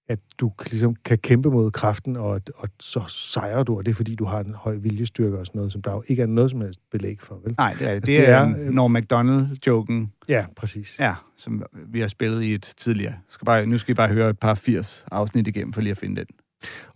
[0.08, 3.94] at du ligesom kan kæmpe mod kraften, og, og så sejrer du, og det er
[3.94, 6.50] fordi, du har en høj viljestyrke og sådan noget, som der jo ikke er noget
[6.50, 7.54] som helst belæg for, vel?
[7.58, 7.94] Nej, det er det.
[7.94, 10.96] Altså, Det, det er, er, øh, Norm MacDonald-joken, Ja, præcis.
[11.00, 13.14] ja, som vi har spillet i et tidligere.
[13.28, 15.98] Skal bare, nu skal I bare høre et par 80 afsnit igennem, for lige at
[15.98, 16.26] finde den.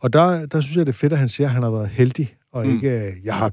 [0.00, 1.88] Og der, der synes jeg, det er fedt, at han siger, at han har været
[1.88, 2.70] heldig, og Mm.
[2.70, 2.74] mm.
[2.76, 3.52] ikke, øh, jeg har,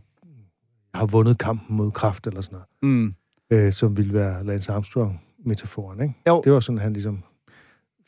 [0.93, 2.95] jeg har vundet kampen mod kraft eller sådan noget.
[2.95, 3.15] Mm.
[3.51, 6.13] øh, som ville være Lance Armstrong-metaforen, ikke?
[6.27, 6.41] Jo.
[6.43, 7.23] Det var sådan, han ligesom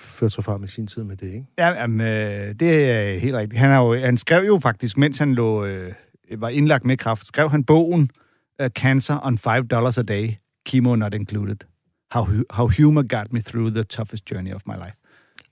[0.02, 1.46] førte sig frem i sin tid med det, ikke?
[1.58, 3.60] Ja, jamen, øh, det er helt rigtigt.
[3.60, 5.94] Han, har jo, han skrev jo faktisk, mens han lå, øh,
[6.38, 8.10] var indlagt med kraft, skrev han bogen
[8.64, 10.30] uh, Cancer on $5 a day,
[10.70, 11.58] Chemo Not Included.
[12.12, 14.96] How, how humor got me through the toughest journey of my life.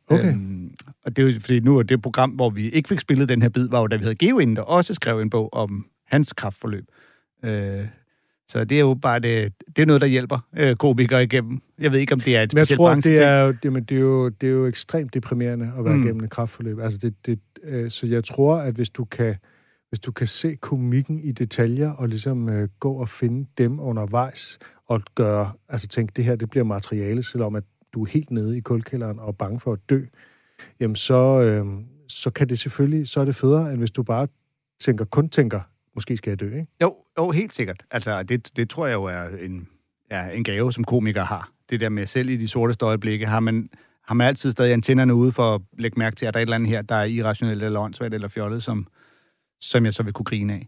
[0.08, 0.34] Okay.
[0.34, 0.74] Øhm,
[1.06, 3.42] og det er jo, fordi nu er det program, hvor vi ikke fik spillet den
[3.42, 5.86] her bid, var jo, da vi havde Geo inde, der også skrev en bog om
[6.08, 6.86] hans kraftforløb.
[7.44, 7.88] Øh,
[8.50, 11.62] så det er jo bare det, det er noget, der hjælper øh, komikere igennem.
[11.80, 13.84] Jeg ved ikke, om det er et Men jeg tror, det er, jo, det, men
[13.84, 16.00] det, er jo, det er jo ekstremt deprimerende at være Mm.
[16.00, 16.06] mm.
[16.06, 16.80] igennem et kraftforløb.
[16.80, 19.36] Altså det, det, øh, så jeg tror, at hvis du kan
[19.90, 24.60] hvis du kan se komikken i detaljer og ligesom øh, gå og finde dem undervejs
[24.88, 28.58] og gøre, altså tænk, det her det bliver materiale, selvom at du er helt nede
[28.58, 30.02] i kulkælderen og er bange for at dø,
[30.80, 31.66] jamen så, øh,
[32.08, 34.28] så kan det selvfølgelig, så er det federe, end hvis du bare
[34.80, 35.60] tænker, kun tænker,
[35.96, 36.68] måske skal jeg dø, ikke?
[36.82, 37.84] Jo, jo, helt sikkert.
[37.92, 39.68] Altså, det, det tror jeg jo er en,
[40.12, 41.50] ja, en gave, som komikere har.
[41.70, 43.70] Det der med selv i de sorteste øjeblikke, har man,
[44.08, 46.46] har man altid stadig antennerne ude for at lægge mærke til, at der er et
[46.46, 48.88] eller andet her, der er irrationelt eller åndssvagt eller fjollet, som,
[49.62, 50.68] som jeg så vil kunne grine af.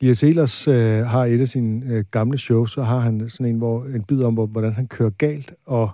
[0.00, 3.58] Elias Elers øh, har et af sine øh, gamle shows, så har han sådan en,
[3.58, 5.90] hvor, en bid om, hvor, hvordan han kører galt, og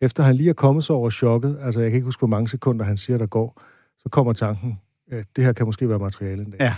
[0.00, 2.48] efter han lige er kommet sig over chokket, altså jeg kan ikke huske, hvor mange
[2.48, 3.62] sekunder han siger, der går,
[3.98, 4.80] så kommer tanken,
[5.12, 6.60] øh, det her kan måske være materiale en dag.
[6.60, 6.74] Ja.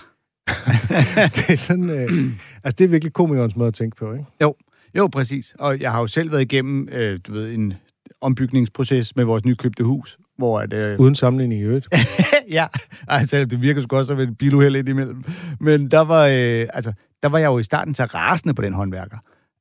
[1.37, 2.33] det er sådan, øh,
[2.65, 4.25] altså det er virkelig komikernes måde at tænke på, ikke?
[4.43, 4.55] Jo,
[4.97, 5.55] jo, præcis.
[5.59, 7.75] Og jeg har jo selv været igennem, øh, du ved, en
[8.21, 11.89] ombygningsproces med vores nykøbte hus, hvor at, øh, Uden sammenligning i øvrigt.
[12.51, 12.67] ja,
[13.09, 15.25] altså, det virker sgu også som et biluheld ind imellem.
[15.61, 18.73] Men der var, øh, altså, der var jeg jo i starten så rasende på den
[18.73, 19.17] håndværker,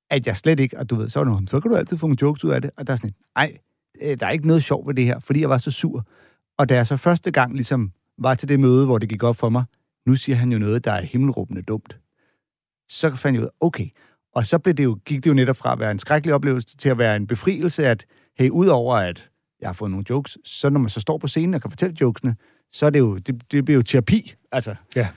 [0.10, 2.08] at jeg slet ikke, og du ved, så var det, så kan du altid få
[2.08, 2.72] nogle jokes ud af det.
[2.78, 3.58] Og der er sådan et, ej,
[4.02, 6.06] øh, der er ikke noget sjovt ved det her, fordi jeg var så sur.
[6.58, 9.36] Og da jeg så første gang ligesom var til det møde, hvor det gik op
[9.36, 9.63] for mig,
[10.08, 11.98] nu siger han jo noget, der er himmelråbende dumt.
[12.89, 13.88] Så fandt jeg ud af, okay.
[14.36, 16.78] Og så blev det jo, gik det jo netop fra at være en skrækkelig oplevelse
[16.78, 18.06] til at være en befrielse, at
[18.38, 19.30] hey, udover at
[19.62, 21.96] jeg har fået nogle jokes, så når man så står på scenen og kan fortælle
[22.02, 22.36] jokesene,
[22.72, 24.76] så er det jo, det, det bliver jo terapi, altså.
[24.96, 25.08] Ja.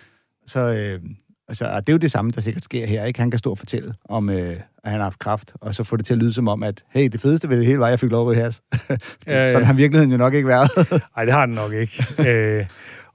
[0.46, 1.10] Så, øh,
[1.48, 3.20] altså, det er jo det samme, der sikkert sker her, ikke?
[3.20, 5.96] Han kan stå og fortælle om, øh, at han har haft kraft, og så få
[5.96, 7.90] det til at lyde som om, at hey, det fedeste ved det hele var, at
[7.90, 8.62] jeg fik lov at ryge has.
[8.72, 8.96] ja,
[9.26, 9.52] ja.
[9.52, 10.70] Sådan har virkeligheden jo nok ikke været.
[11.16, 12.04] Nej, det har den nok ikke.
[12.30, 12.66] øh,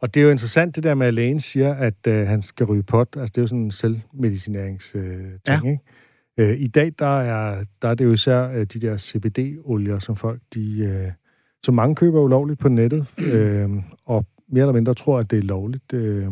[0.01, 2.65] og det er jo interessant, det der med, at lægen siger, at øh, han skal
[2.65, 3.07] ryge pot.
[3.17, 5.71] Altså, det er jo sådan en selvmedicineringsting, øh, ting, Ja.
[5.71, 5.79] ikke?
[6.53, 10.15] Øh, I dag, der er, der er det jo især øh, de der CBD-olier, som
[10.15, 11.11] folk, de, øh,
[11.63, 13.69] som mange køber ulovligt på nettet, øh,
[14.05, 15.93] og mere eller mindre tror, at det er lovligt.
[15.93, 16.27] Øh,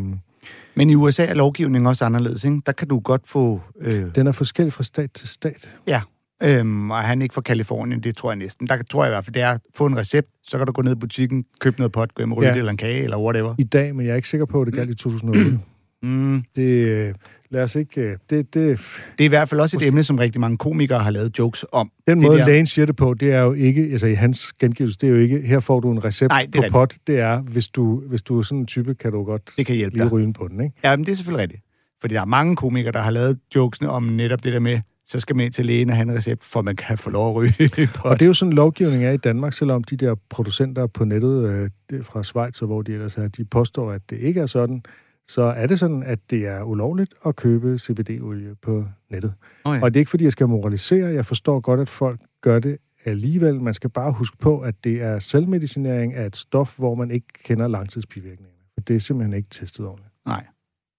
[0.75, 2.61] Men i USA er lovgivningen også anderledes, ikke?
[2.65, 3.61] Der kan du godt få...
[3.81, 5.77] Øh, den er forskellig fra stat til stat.
[5.87, 6.01] Ja,
[6.43, 8.67] øhm, og han er ikke fra Kalifornien, det tror jeg næsten.
[8.67, 10.73] Der tror jeg i hvert fald, det er at få en recept, så kan du
[10.73, 12.55] gå ned i butikken, købe noget pot, gå hjem og Ja.
[12.55, 13.55] eller en kage, eller whatever.
[13.57, 15.59] I dag, men jeg er ikke sikker på, at det galt i 2008.
[16.03, 16.43] Mm.
[16.55, 17.13] Det, øh,
[17.49, 18.01] lad os ikke...
[18.01, 18.79] øh, Det, det,
[19.17, 21.65] Det er i hvert fald også et emne, som rigtig mange komikere har lavet jokes
[21.71, 21.91] om.
[22.07, 24.97] Den måde, der- lægen siger det på, det er jo ikke, altså i hans gengivelse,
[25.01, 26.95] det er jo ikke, her får du en recept Nej, på pot.
[27.07, 29.75] Det er, hvis du, hvis du er sådan en type, kan du godt Det kan
[29.75, 30.11] hjælpe lige dig.
[30.11, 30.75] ryge på den, ikke?
[30.83, 31.63] Ja, men det er selvfølgelig rigtigt.
[32.01, 35.19] Fordi der er mange komikere, der har lavet jokesene om netop det der med, så
[35.19, 37.35] skal man ind til lægen og have en recept, for man kan få lov at
[37.35, 37.89] ryge.
[38.05, 41.49] Og det er jo sådan, lovgivning er i Danmark, selvom de der producenter på nettet
[41.91, 44.83] øh, fra Schweiz, og hvor de ellers er, de påstår, at det ikke er sådan,
[45.27, 49.33] så er det sådan, at det er ulovligt at købe CBD-olie på nettet.
[49.65, 49.83] Oh, ja.
[49.83, 51.13] Og det er ikke, fordi jeg skal moralisere.
[51.13, 53.61] Jeg forstår godt, at folk gør det alligevel.
[53.61, 57.27] Man skal bare huske på, at det er selvmedicinering af et stof, hvor man ikke
[57.43, 58.57] kender langtidsbivirkningerne.
[58.73, 60.13] For det er simpelthen ikke testet ordentligt.
[60.25, 60.45] Nej.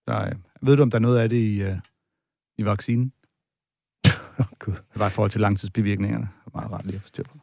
[0.08, 1.76] Så, øh, ved du, om der er noget af det i, øh,
[2.58, 3.12] i vaccinen?
[4.40, 4.72] Åh, Gud.
[4.74, 6.28] Det var i forhold til langtidsbivirkningerne.
[6.44, 7.38] Det var meget rart lige at få styr på.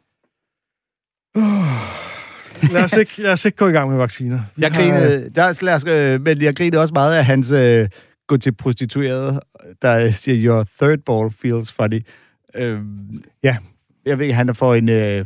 [2.74, 4.40] Lad os, ikke, lad os ikke gå i gang med vacciner.
[4.56, 7.52] Vi Jeg har- grinede, der, lad os, øh, men jeg grinede også meget af hans
[7.52, 7.88] øh,
[8.28, 9.40] gå til prostitueret,
[9.82, 12.06] der siger, your third ball feels funny.
[12.56, 12.80] Øh,
[13.44, 13.58] Ja.
[14.06, 15.26] Jeg ved ikke, han får en, øh,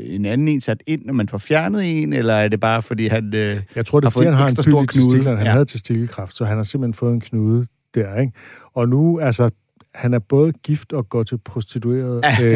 [0.00, 3.06] en anden en sat ind, når man får fjernet en, eller er det bare, fordi
[3.06, 3.34] han...
[3.34, 5.36] Øh, Jeg tror, det er, har fordi fået han en har en stor knude.
[5.36, 5.52] Han Ja.
[5.52, 8.32] havde testikkelkræft, så han har simpelthen fået en knude der, ikke?
[8.74, 9.50] Og nu, altså,
[9.94, 12.24] han er både gift og går til prostitueret.
[12.42, 12.50] øh,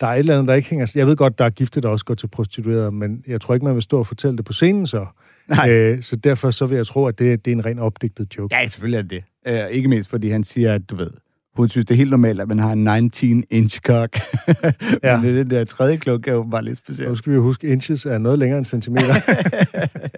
[0.00, 0.92] der er et eller andet, der ikke hænger...
[0.94, 3.64] Jeg ved godt, der er gifte, der også går til prostitueret, men jeg tror ikke,
[3.64, 5.06] man vil stå og fortælle det på scenen så.
[5.48, 5.70] Nej.
[5.70, 8.56] Øh, så derfor så vil jeg tro, at det, det er en ren opdigtet joke.
[8.56, 9.64] ja, selvfølgelig er det det.
[9.64, 11.10] Øh, ikke mindst, fordi han siger, at du ved,
[11.56, 14.18] hun synes, det er helt normalt, at man har en 19-inch cock.
[15.04, 15.20] Ja.
[15.20, 17.08] men den der tredje klunk er jo bare lidt specielt.
[17.08, 19.14] Nu skal vi jo huske, inches er noget længere end centimeter.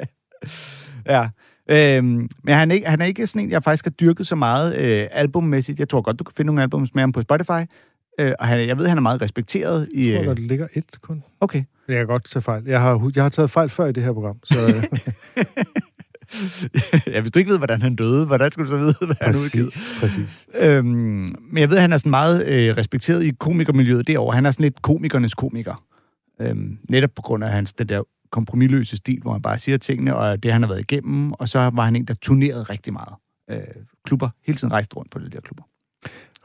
[1.15, 1.29] ja.
[1.71, 4.35] Øhm, men han er, ikke, han er ikke sådan en, jeg faktisk har dyrket så
[4.37, 5.79] meget øh, albummæssigt.
[5.79, 7.67] Jeg tror godt, du kan finde nogle albums med ham på Spotify.
[8.21, 9.89] Øh, og han, jeg ved, han er meget respekteret.
[9.95, 11.23] I, jeg tror, øh, der ligger et kun.
[11.41, 11.65] okay.
[11.89, 12.65] Jeg kan godt tage fejl.
[12.67, 14.85] Jeg har, jeg har taget fejl før i det her program, så øh,
[17.15, 19.37] ja, hvis du ikke ved, hvordan han døde, hvordan skulle du så vide, hvad han
[19.37, 19.73] udgivet?
[19.73, 20.47] Præcis, præcis.
[20.61, 20.87] Øhm,
[21.51, 24.35] men jeg ved, at han er sådan meget øh, respekteret i komikermiljøet derovre.
[24.35, 25.85] Han er sådan lidt komikernes komiker.
[26.41, 30.17] Øhm, netop på grund af hans den der kompromilløse stil, hvor han bare siger tingene,
[30.17, 31.33] og det, han har været igennem.
[31.33, 33.15] Og så var han en, der turnerede rigtig meget.
[33.51, 33.59] Øh,
[34.05, 35.65] klubber, hele tiden rejste rundt på de der klubber.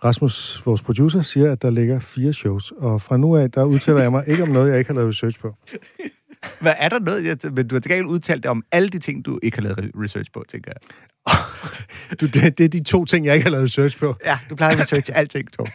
[0.03, 4.01] Rasmus, vores producer, siger, at der ligger fire shows, og fra nu af, der udtaler
[4.01, 5.55] jeg mig ikke om noget, jeg ikke har lavet research på.
[6.61, 7.25] Hvad er der noget?
[7.25, 9.61] Jeg, men du har til gengæld udtalt det om alle de ting, du ikke har
[9.61, 10.81] lavet re- research på, tænker jeg.
[12.21, 14.15] Du, det, det er de to ting, jeg ikke har lavet research på.
[14.25, 15.67] Ja, du plejer at researche alting, Tom.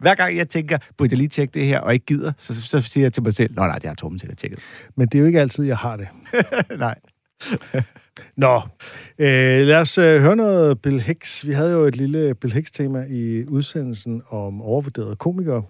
[0.00, 2.80] Hver gang jeg tænker, burde jeg lige tjekke det her, og ikke gider, så, så
[2.80, 4.58] siger jeg til mig selv, nå nej, det har Torben sikkert tjekket.
[4.96, 6.08] Men det er jo ikke altid, jeg har det.
[6.78, 6.98] nej.
[8.36, 8.60] Nå,
[9.18, 11.46] øh, lad os øh, høre noget Bill Hicks.
[11.46, 15.62] Vi havde jo et lille Bill Hicks-tema i udsendelsen om overvurderede komikere.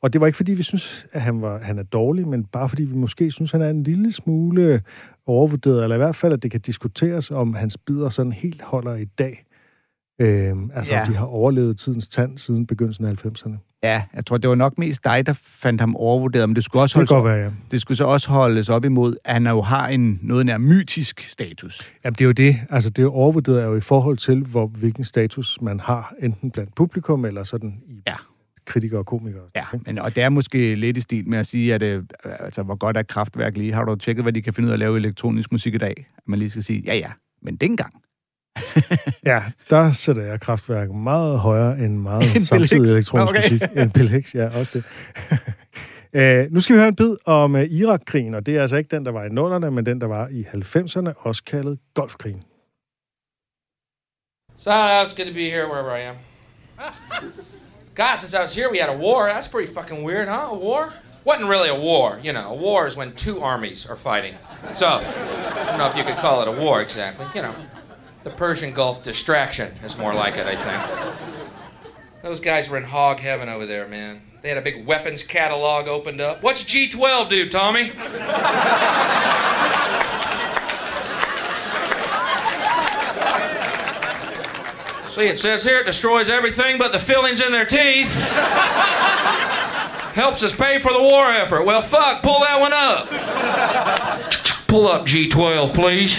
[0.00, 2.68] Og det var ikke, fordi vi synes, at han, var, han er dårlig, men bare
[2.68, 4.82] fordi vi måske synes, han er en lille smule
[5.26, 8.94] overvurderet, eller i hvert fald, at det kan diskuteres, om hans bidder sådan helt holder
[8.94, 9.44] i dag.
[10.20, 10.98] Øh, altså, Ja.
[10.98, 11.04] ja.
[11.06, 13.70] de har overlevet tidens tand siden begyndelsen af 90'erne.
[13.82, 16.82] Ja, jeg tror, det var nok mest dig, der fandt ham overvurderet, men det skulle
[16.82, 17.50] også Det holdes være, ja.
[17.70, 21.20] det skulle så også holdes op imod, at han jo har en noget nær mytisk
[21.20, 21.92] status.
[22.04, 22.56] Jamen, det er jo det.
[22.70, 26.14] Altså, det er jo overvurderet er jo i forhold til, hvor, hvilken status man har,
[26.22, 28.14] enten blandt publikum, eller sådan i Ja.
[28.66, 29.42] Kritikere og komikere.
[29.56, 32.62] Ja, men, og det er måske lidt i stil med at sige, at øh, altså,
[32.62, 33.72] hvor godt er kraftværk lige.
[33.72, 36.06] Har du tjekket, hvad de kan finde ud af at lave elektronisk musik i dag?
[36.16, 37.10] At man lige skal sige, ja ja,
[37.42, 37.92] men dengang.
[39.26, 43.42] Ja, der sætter jeg kraftværk meget højere end meget Bill samtidig elektronisk Okay.
[43.42, 43.92] musik.
[43.94, 44.82] Bill Hicks, ja, også
[46.12, 46.44] det.
[46.46, 48.96] Uh, nu skal vi høre en bid om uh, Irak-krigen, og det er altså ikke
[48.96, 52.42] den, der var i nullerne, men den, der var i 90'erne, også kaldet Golfkrigen.
[54.56, 56.16] So it's good to be here wherever I am.
[57.94, 59.28] God, since I was here, we had a war.
[59.28, 60.48] That's pretty fucking weird, huh?
[60.50, 60.92] A war?
[61.24, 62.50] Wasn't really a war, you know.
[62.50, 64.34] A war is when two armies are fighting.
[64.74, 67.26] So, I don't know if you could call it a war exactly.
[67.34, 67.54] You know,
[68.24, 72.22] the Persian Gulf distraction is more like it, I think.
[72.22, 74.20] Those guys were in hog heaven over there, man.
[74.42, 76.42] They had a big weapons catalog opened up.
[76.42, 77.92] What's G12 do, Tommy?
[85.14, 88.12] See, it says here it destroys everything but the fillings in their teeth.
[90.12, 91.64] Helps us pay for the war effort.
[91.64, 93.06] Well, fuck, pull that one up.
[94.66, 96.16] Pull up G12, please.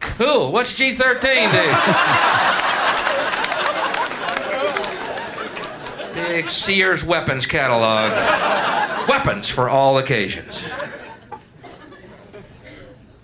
[0.00, 0.52] Cool.
[0.52, 2.57] What's G13 do?
[6.48, 8.12] Sears weapons catalog.
[9.08, 10.60] Weapons for all occasions.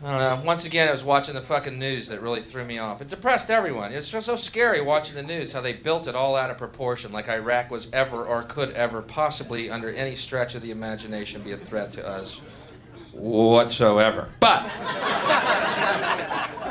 [0.02, 0.40] I don't know.
[0.44, 3.00] Once again, I was watching the fucking news that really threw me off.
[3.00, 3.92] It depressed everyone.
[3.92, 7.12] It's just so scary watching the news how they built it all out of proportion,
[7.12, 11.52] like Iraq was ever or could ever possibly, under any stretch of the imagination, be
[11.52, 12.40] a threat to us
[13.12, 14.28] whatsoever.
[14.40, 14.62] But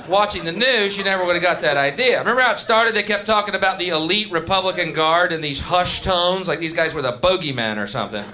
[0.07, 2.19] watching the news, you never would have got that idea.
[2.19, 2.95] Remember how it started?
[2.95, 6.93] They kept talking about the elite Republican Guard in these hushed tones, like these guys
[6.93, 8.25] were the bogeyman or something.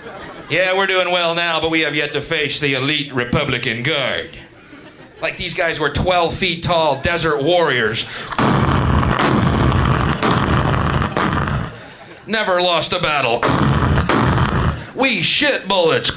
[0.50, 4.32] Yeah, we're doing well now, but we have yet to face the elite Republican Guard.
[5.22, 8.06] Like these guys were 12 feet tall desert warriors.
[12.26, 13.42] Never lost a battle.
[14.96, 16.12] We shit bullets.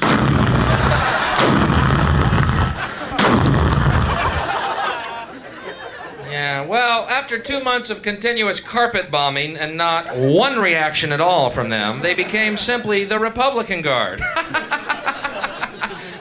[6.61, 11.69] Well, after two months of continuous carpet bombing and not one reaction at all from
[11.69, 14.19] them, they became simply the Republican Guard.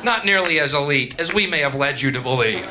[0.02, 2.68] not nearly as elite as we may have led you to believe.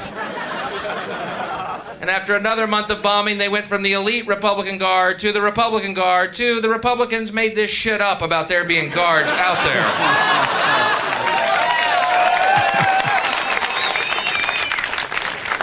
[2.02, 5.42] And after another month of bombing, they went from the elite Republican Guard to the
[5.42, 11.21] Republican Guard to the Republicans made this shit up about there being guards out there.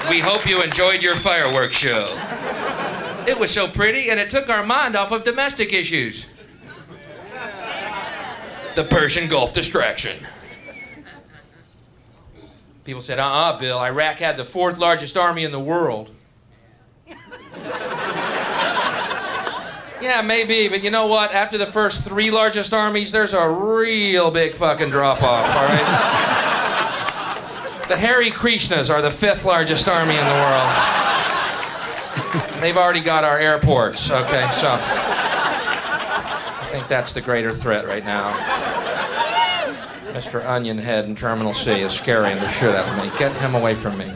[0.09, 2.16] We hope you enjoyed your fireworks show.
[3.27, 6.25] It was so pretty, and it took our mind off of domestic issues.
[8.75, 10.16] The Persian Gulf distraction.
[12.85, 16.11] People said, uh uh Bill, Iraq had the fourth largest army in the world.
[20.01, 21.35] yeah, maybe, but you know what?
[21.35, 26.47] After the first three largest armies, there's a real big fucking drop off, all right?
[27.88, 30.72] The Hare Krishnas are the fifth largest army in the world.
[32.61, 34.79] They've already got our airports, okay, so.
[36.61, 38.33] I think that's the greater threat right now.
[40.12, 40.44] Mr.
[40.44, 43.11] Onion Head in Terminal C is scaring the shit out of me.
[43.18, 44.09] Get him away from me.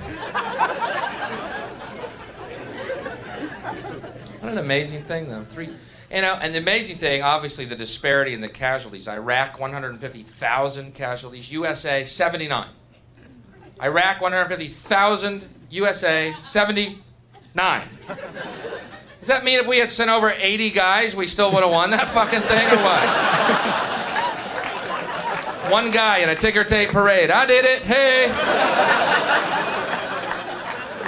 [4.40, 5.44] What an amazing thing, though.
[5.44, 5.70] Three.
[6.10, 9.08] You know, and the amazing thing, obviously, the disparity in the casualties.
[9.08, 11.50] Iraq, 150,000 casualties.
[11.50, 12.66] USA, 79.
[13.82, 15.46] Iraq, 150,000.
[15.72, 17.88] USA, 79.
[19.20, 21.90] Does that mean if we had sent over 80 guys, we still would have won
[21.90, 23.92] that fucking thing, or what?
[25.72, 27.30] One guy in a ticker tape parade.
[27.30, 27.80] I did it.
[27.82, 28.26] Hey.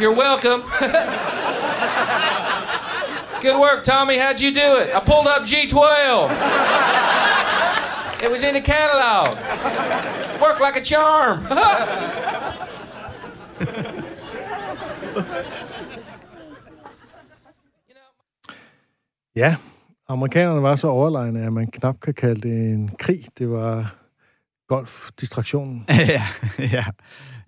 [0.00, 0.62] You're welcome.
[3.42, 4.16] Good work, Tommy.
[4.16, 4.94] How'd you do it?
[4.94, 6.30] I pulled up G12.
[8.22, 9.37] It was in the catalog.
[10.40, 11.47] Worked like a charm.
[19.37, 19.57] Ja,
[20.09, 23.27] amerikanerne var så overlegne, at man knap kan kalde det en krig.
[23.38, 23.94] Det var
[24.68, 25.87] golf-distraktionen.
[26.16, 26.23] ja,
[26.59, 26.85] ja.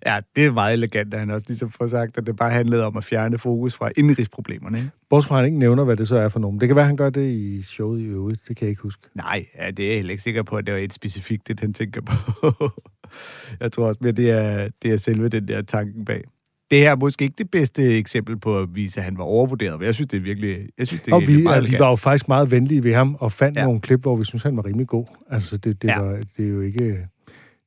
[0.07, 2.85] Ja, det er meget elegant, at han også ligesom får sagt, at det bare handlede
[2.85, 4.77] om at fjerne fokus fra indrigsproblemerne.
[4.77, 4.89] Ikke?
[5.09, 6.59] Bortset fra, at han ikke nævner, hvad det så er for nogen.
[6.59, 8.47] Det kan være, at han gør det i showet i øvrigt.
[8.47, 9.01] Det kan jeg ikke huske.
[9.15, 11.59] Nej, ja, det er jeg heller ikke sikker på, at det var et specifikt, det
[11.59, 12.71] han tænker på.
[13.61, 16.23] jeg tror også mere, det er, det er selve den der tanken bag.
[16.71, 19.79] Det her er måske ikke det bedste eksempel på at vise, at han var overvurderet,
[19.79, 20.69] men jeg synes, det er virkelig...
[20.77, 23.15] Jeg synes, det er og vi, meget vi var jo faktisk meget venlige ved ham,
[23.19, 23.63] og fandt Ja.
[23.63, 25.05] nogle klip, hvor vi synes han var rimelig god.
[25.29, 25.99] Altså, det, det, ja.
[25.99, 27.07] var, det er jo ikke...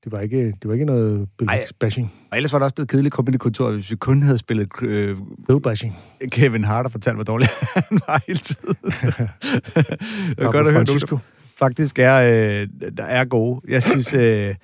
[0.05, 1.65] Det var ikke, det var ikke noget Bill Ej.
[1.81, 2.13] bashing.
[2.31, 4.23] Og ellers var det også blevet kedeligt at komme ind i kontoret, hvis vi kun
[4.23, 5.97] havde spillet øh, Bill bashing.
[6.31, 8.75] Kevin Hart og fortalt, hvor dårlig han var hele tiden.
[10.37, 11.19] det godt at høre, der
[11.59, 13.61] faktisk er, øh, der er gode.
[13.69, 14.55] Jeg synes, øh,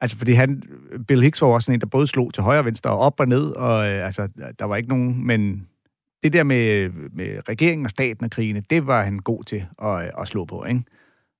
[0.00, 0.62] altså fordi han,
[1.08, 3.20] Bill Hicks var også sådan en, der både slog til højre og venstre og op
[3.20, 5.66] og ned, og øh, altså, der var ikke nogen, men
[6.22, 10.04] det der med, med regeringen og staten og krigene, det var han god til at,
[10.04, 10.82] øh, at slå på, ikke?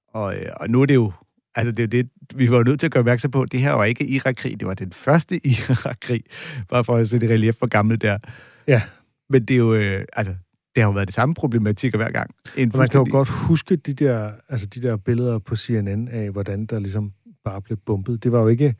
[0.08, 1.12] Og, øh, og nu er det jo,
[1.56, 3.84] altså det er det, vi var nødt til at gøre opmærksom på, det her var
[3.84, 6.22] ikke Irak-krig, det var den første Irak-krig,
[6.68, 8.18] bare for at sætte i relief, hvor gammel det er.
[8.68, 8.82] Ja.
[9.30, 10.34] Men det er jo, øh, altså,
[10.74, 12.30] det har jo været det samme problematik hver gang.
[12.56, 16.30] En man kan jo godt huske de der, altså de der billeder på CNN af,
[16.30, 17.12] hvordan der ligesom
[17.44, 18.24] bare blev bumpet.
[18.24, 18.74] Det var jo ikke,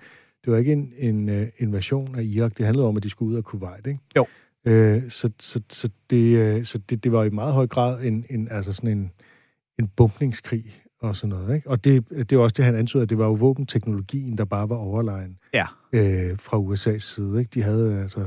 [0.44, 2.58] det var ikke en, en uh, invasion af Irak.
[2.58, 4.00] Det handlede om, at de skulle ud af Kuwait, ikke?
[4.16, 4.26] Jo.
[4.66, 8.24] Øh, så så, så, det, øh, så det, det var i meget høj grad en,
[8.30, 9.12] en, altså sådan en,
[9.78, 11.70] en bumpningskrig og sådan noget, ikke?
[11.70, 14.68] Og det, det var også det, han antyder, at det var jo våbenteknologien, der bare
[14.68, 15.66] var overlegen Ja.
[15.92, 17.50] øh, fra USA's side, ikke?
[17.54, 18.20] De havde altså...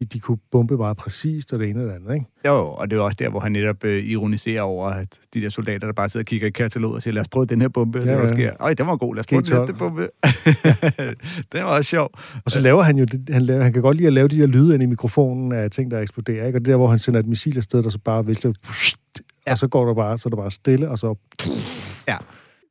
[0.00, 2.26] De, de kunne bombe meget præcist, og det ene og det andet, ikke?
[2.46, 5.48] Jo, og det er også der, hvor han netop øh, ironiserer over, at de der
[5.48, 7.68] soldater, der bare sidder og kigger i kataloget og siger, lad os prøve den her
[7.68, 8.52] bombe, og så Ja, ja, hvad der sker.
[8.60, 9.60] Øj, den var god, lad os prøve den G12.
[9.60, 10.08] næste bombe.
[11.52, 12.10] den var også sjov.
[12.44, 14.38] Og så laver han jo, det, han, laver, han kan godt lide at lave de
[14.38, 16.56] der lyde ind i mikrofonen af ting, der eksploderer, ikke?
[16.56, 18.52] Og det der, hvor han sender et missil afsted, der så bare vælter,
[19.46, 19.52] Ja.
[19.52, 21.14] og så går der bare, så er der bare stille, og så...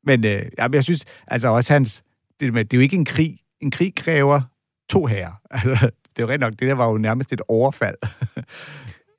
[0.04, 2.04] Men øh, jamen, jeg synes, altså også hans,
[2.40, 3.38] det, med, det er jo ikke en krig.
[3.62, 4.42] En krig kræver
[4.90, 5.32] to herrer.
[5.52, 7.96] Altså, det er jo rent nok, det der var jo nærmest et overfald.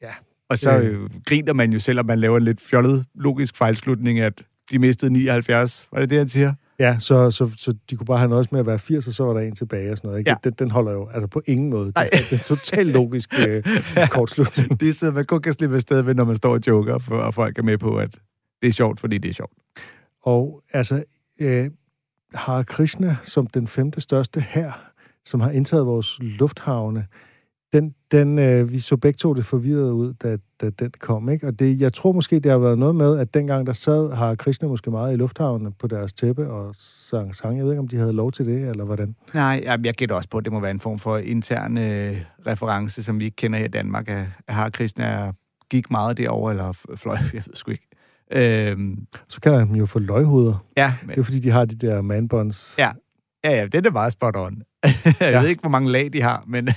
[0.03, 0.13] Ja.
[0.51, 4.43] Og så øh, griner man jo, selvom man laver en lidt fjollet logisk fejlslutning, at
[4.71, 5.87] de mistede 79.
[5.93, 6.55] Var det det, han siger?
[6.79, 9.25] Ja, så, så, så de kunne bare have noget med at være 80, og så
[9.25, 10.19] var der en tilbage og sådan noget.
[10.19, 10.31] Ikke?
[10.31, 10.37] Ja.
[10.45, 11.93] Den, den holder jo altså på ingen måde.
[11.95, 12.09] Nej.
[12.13, 13.63] Det, det er totalt logisk øh,
[14.11, 14.81] kortslutning.
[14.81, 17.35] Det sidder man kun kan slippe afsted ved, når man står og joker, for, og
[17.35, 18.19] folk er med på, at
[18.63, 19.53] det er sjovt, fordi det er sjovt.
[20.23, 21.05] Og altså,
[21.41, 21.71] øh,
[22.35, 24.73] har Krishna som den femte største her,
[25.25, 27.07] som har indtaget vores lufthavne,
[27.73, 31.47] den, den øh, vi så begge to det forvirret ud, da, da den kom, ikke?
[31.47, 34.35] Og det, jeg tror måske, det har været noget med, at dengang der sad, har
[34.35, 37.57] Krishna måske meget i lufthavnene på deres tæppe og sang sang.
[37.57, 39.17] Jeg ved ikke, om de havde lov til det, eller hvordan.
[39.35, 42.21] Nej, jamen, jeg gætter også på, at det må være en form for intern øh,
[42.47, 44.09] reference, som vi ikke kender her i Danmark.
[44.09, 45.33] At, at har Krishna
[45.71, 47.89] gik meget derover eller fløj, jeg ved sgu ikke.
[48.35, 50.65] Øhm, Så kalder han dem jo for løghoveder.
[50.77, 52.75] ja, Det men, er jo, fordi, de har de der manbånds.
[52.79, 52.91] Ja.
[53.45, 54.63] ja, ja, det er meget spot on.
[55.05, 55.41] jeg Ja.
[55.41, 56.69] ved ikke, hvor mange lag de har, men...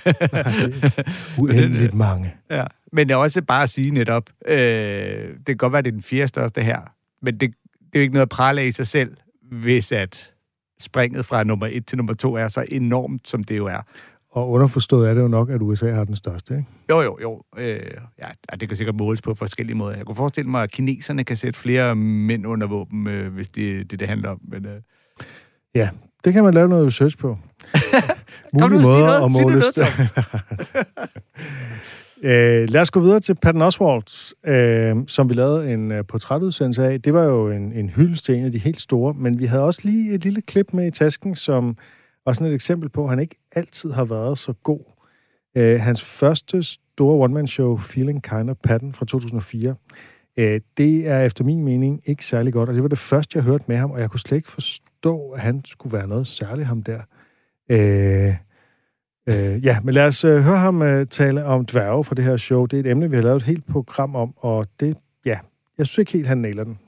[1.41, 2.33] Uendeligt mange.
[2.51, 5.87] Ja, men det er også bare at sige netop, øh, det kan godt være, det
[5.87, 6.79] er den fjerde største her,
[7.21, 9.17] men det, det er jo ikke noget at prale af i sig selv,
[9.51, 10.31] hvis at
[10.81, 13.79] springet fra nummer et til nummer to er så enormt, som det jo er.
[14.31, 16.65] Og underforstået er det jo nok, at USA har den største, ikke?
[16.89, 17.41] Jo, jo, jo.
[17.57, 17.79] Øh,
[18.19, 19.95] ja, ja, det kan sikkert måles på forskellige måder.
[19.97, 23.91] Jeg kunne forestille mig, at kineserne kan sætte flere mænd under våben, øh, hvis det
[23.91, 24.39] det, det handler om.
[24.47, 24.81] Men, øh,
[25.75, 25.89] Ja,
[26.25, 27.27] det kan man lave noget research på.
[28.59, 29.25] Kom Mulige sig måder noget.
[29.25, 29.79] at måle noget,
[32.63, 36.85] øh, lad os gå videre til Patton Oswalt, øh, som vi lavede en øh, portrætudsendelse
[36.85, 37.01] af.
[37.01, 39.63] Det var jo en, en hyldest til en af de helt store, men vi havde
[39.63, 41.77] også lige et lille klip med i tasken, som
[42.25, 44.79] var sådan et eksempel på, at han ikke altid har været så god.
[45.57, 49.75] Øh, hans første store one-man-show, Feeling Kind of Patton fra 2004,
[50.37, 53.43] øh, det er efter min mening ikke særlig godt, og det var det første, jeg
[53.43, 56.67] hørte med ham, og jeg kunne slet ikke forstå, at han skulle være noget særligt
[56.67, 56.99] ham der.
[57.69, 58.35] Øh,
[59.27, 62.37] øh, ja, men lad os øh, høre ham øh, tale om dværge fra det her
[62.37, 62.65] show.
[62.65, 65.39] Det er et emne, vi har lavet et helt program om, og det, ja,
[65.77, 66.79] Jeg synes ikke helt, han nailer den.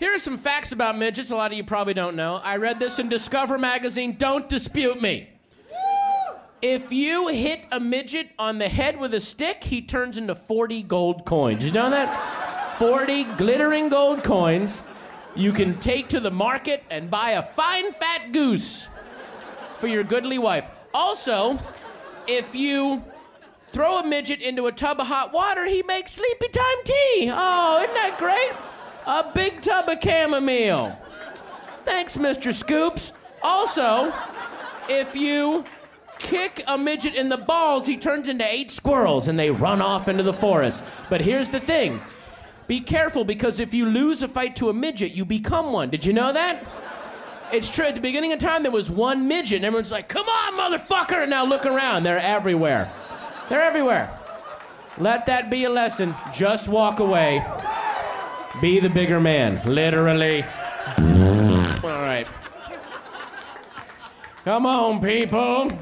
[0.00, 2.34] Here are some facts about midgets a lot of you probably don't know.
[2.44, 4.16] I read this in Discover magazine.
[4.24, 5.14] Don't dispute me.
[6.62, 10.82] If you hit a midget on the head with a stick, he turns into 40
[10.82, 11.64] gold coins.
[11.64, 12.08] You know that?
[12.78, 14.82] 40 glittering gold coins
[15.36, 18.88] you can take to the market and buy a fine fat goose
[19.78, 20.68] for your goodly wife.
[20.94, 21.58] Also,
[22.26, 23.04] if you
[23.68, 27.30] throw a midget into a tub of hot water, he makes sleepy time tea.
[27.32, 28.52] Oh, isn't that great?
[29.06, 30.98] A big tub of chamomile.
[31.84, 32.52] Thanks, Mr.
[32.52, 33.12] Scoops.
[33.42, 34.12] Also,
[34.88, 35.64] if you
[36.18, 40.08] kick a midget in the balls, he turns into eight squirrels and they run off
[40.08, 40.82] into the forest.
[41.10, 42.00] But here's the thing
[42.66, 45.88] be careful because if you lose a fight to a midget, you become one.
[45.90, 46.64] Did you know that?
[47.52, 47.86] It's true.
[47.86, 51.22] At the beginning of time, there was one midget, and everyone's like, come on, motherfucker!
[51.22, 52.02] And now look around.
[52.02, 52.90] They're everywhere.
[53.48, 54.10] They're everywhere.
[54.98, 56.14] Let that be a lesson.
[56.34, 57.44] Just walk away.
[58.60, 59.60] Be the bigger man.
[59.64, 60.42] Literally.
[61.84, 62.26] All right.
[64.44, 65.78] Come on, people.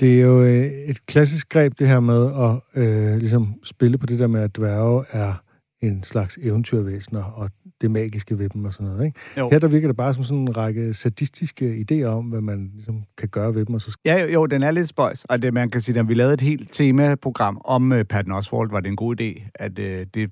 [0.00, 4.06] Det er jo øh, et klassisk greb, det her med at øh, ligesom spille på
[4.06, 5.34] det der med, at dværge er
[5.82, 9.04] en slags eventyrvæsener, og det magiske ved dem og sådan noget.
[9.04, 9.18] Ikke?
[9.38, 9.50] Jo.
[9.50, 13.02] Her der virker det bare som sådan en række sadistiske idéer om, hvad man ligesom
[13.18, 15.24] kan gøre ved dem, og så Ja, jo, jo, den er lidt spøjs.
[15.24, 18.72] Og det, man kan sige, at vi lavede et helt temaprogram om uh, Patton Oswalt,
[18.72, 20.30] var det en god idé, at uh, det,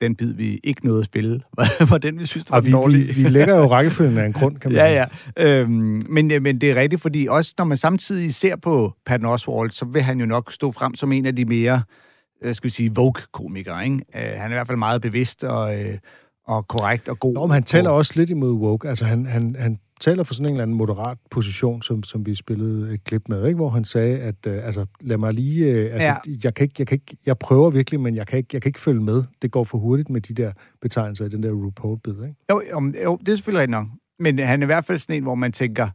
[0.00, 1.40] den bid, vi ikke nåede at spille,
[1.90, 3.16] var, den, vi synes, der var vi, dårlig.
[3.16, 4.90] vi, vi lægger jo rækkefølgen af en grund, kan man sige.
[4.90, 5.06] Ja,
[5.36, 5.60] ja.
[5.60, 9.26] Øhm, men, øh, men det er rigtigt, fordi også når man samtidig ser på Patton
[9.26, 11.82] Oswalt, så vil han jo nok stå frem som en af de mere, øh,
[12.52, 13.84] skal vi sige, Vogue-komikere.
[13.84, 13.96] Ikke?
[13.96, 15.98] Øh, han er i hvert fald meget bevidst og, øh,
[16.46, 17.34] og korrekt og god.
[17.34, 18.88] Nå, men han taler også lidt imod woke.
[18.88, 22.34] Altså, han, han, han taler for sådan en eller anden moderat position, som, som vi
[22.34, 23.56] spillede et klip med, ikke?
[23.56, 25.64] hvor han sagde, at øh, altså, lad mig lige...
[25.64, 26.16] Øh, altså, Ja.
[26.26, 26.32] ja.
[26.44, 28.68] jeg, kan ikke, jeg, kan ikke, jeg prøver virkelig, men jeg kan, ikke, jeg kan
[28.68, 29.24] ikke følge med.
[29.42, 32.12] Det går for hurtigt med de der betegnelser i den der RuPaul-bid.
[32.12, 32.34] Ikke?
[32.50, 33.86] Jo, jo, jo, det er selvfølgelig rigtigt nok.
[34.18, 35.88] Men han er i hvert fald sådan en, hvor man tænker,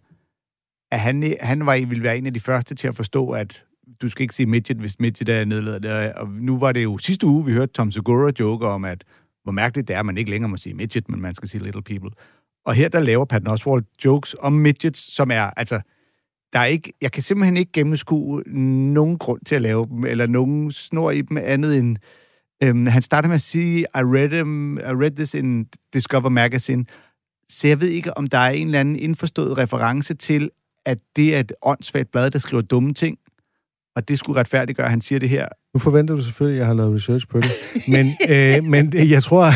[0.92, 3.64] at han, han var, ville være en af de første til at forstå, at
[4.02, 6.14] du skal ikke sige midget, hvis midget er nedladet.
[6.14, 9.04] Og nu var det jo sidste uge, vi hørte Tom Segura joke om, at
[9.44, 11.64] hvor mærkeligt det er, at man ikke længere må sige midget, men man skal sige
[11.64, 12.10] little people.
[12.66, 15.82] Og her der laver Patton Oswalt jokes om midgets, som er, altså,
[16.54, 18.44] der er ikke, jeg kan simpelthen ikke gennemskue
[18.94, 21.98] nogen grund til at lave dem, eller nogen snor i dem andet end,
[22.64, 26.86] øhm, han starter med at sige, I read, him, I read this in Discover Magazine,
[27.50, 30.50] så jeg ved ikke, om der er en eller anden indforstået reference til,
[30.86, 33.18] at det er et åndssvagt blad, der skriver dumme ting,
[33.98, 35.48] og det skulle retfærdiggøre, at han siger det her.
[35.74, 37.52] Nu forventer du selvfølgelig, at jeg har lavet research på det.
[37.88, 39.52] Men, øh, men jeg tror,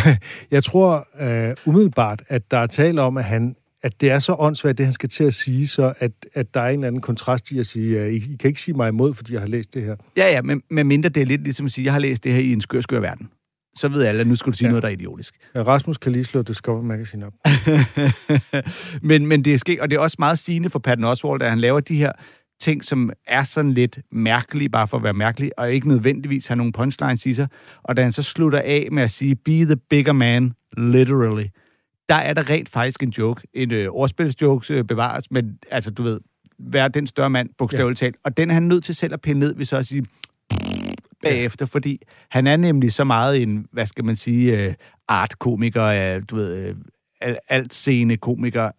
[0.52, 4.36] jeg tror øh, umiddelbart, at der er tale om, at han at det er så
[4.40, 7.02] åndssvagt, det han skal til at sige, så at, at der er en eller anden
[7.02, 9.48] kontrast i at sige, øh, I, I kan ikke sige mig imod, fordi jeg har
[9.48, 9.96] læst det her.
[10.18, 12.34] Ja, ja, men med mindre det er lidt ligesom at sige, jeg har læst det
[12.34, 13.30] her i en skør, skør verden.
[13.76, 14.70] Så ved alle, at nu skal du sige ja.
[14.70, 15.34] Noget, der er idiotisk.
[15.56, 17.34] Rasmus kan lige slå Discover Magazine op.
[19.10, 21.50] men, men det er sket, og det er også meget sigende for Patton Oswalt, at
[21.50, 22.12] han laver de her
[22.62, 26.56] ting, som er sådan lidt mærkelige, bare for at være mærkelige, og ikke nødvendigvis har
[26.56, 27.48] nogen punchlines i sig.
[27.84, 31.46] Og da han så slutter af med at sige, be the bigger man, literally,
[32.10, 33.48] der er der rent faktisk en joke.
[33.54, 36.20] En øh, ordspilsjoke øh, bevares, men altså, du ved,
[36.60, 38.06] vær den større mand, bogstaveligt ja.
[38.06, 38.16] talt.
[38.24, 40.06] Og den er han nødt til selv at pille ned, hvis så at sige
[41.24, 44.74] bagefter, fordi han er nemlig så meget en, hvad skal man sige, øh,
[45.08, 46.76] art-komiker, øh, du ved, øh,
[47.22, 48.72] al- alt scene komiker,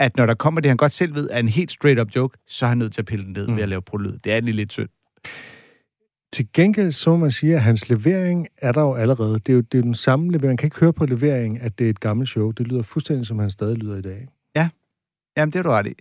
[0.00, 2.64] at når der kommer det, han godt selv ved, er en helt straight-up joke, så
[2.64, 3.56] er han nødt til at pille den ned mm.
[3.56, 4.18] ved at lave prolyd.
[4.18, 4.88] Det er egentlig lidt synd.
[6.32, 9.34] Til gengæld så man sige, at hans levering er der jo allerede.
[9.34, 10.50] Det er jo, det er jo den samme levering.
[10.50, 12.50] Man kan ikke høre på leveringen, at det er et gammelt show.
[12.50, 14.28] Det lyder fuldstændig, som han stadig lyder i dag.
[15.36, 15.94] Jamen, det er du ret i.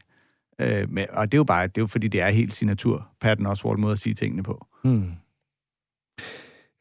[0.61, 3.07] Øh, men, og det er jo bare, det er jo fordi, det er helt signatur.
[3.21, 4.67] Patton også måde at sige tingene på.
[4.83, 5.11] Hmm.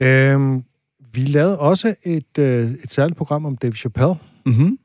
[0.02, 0.64] Øhm,
[1.12, 4.14] vi lavede også et, øh, et særligt program om Dave Chappelle.
[4.46, 4.78] Mm-hmm.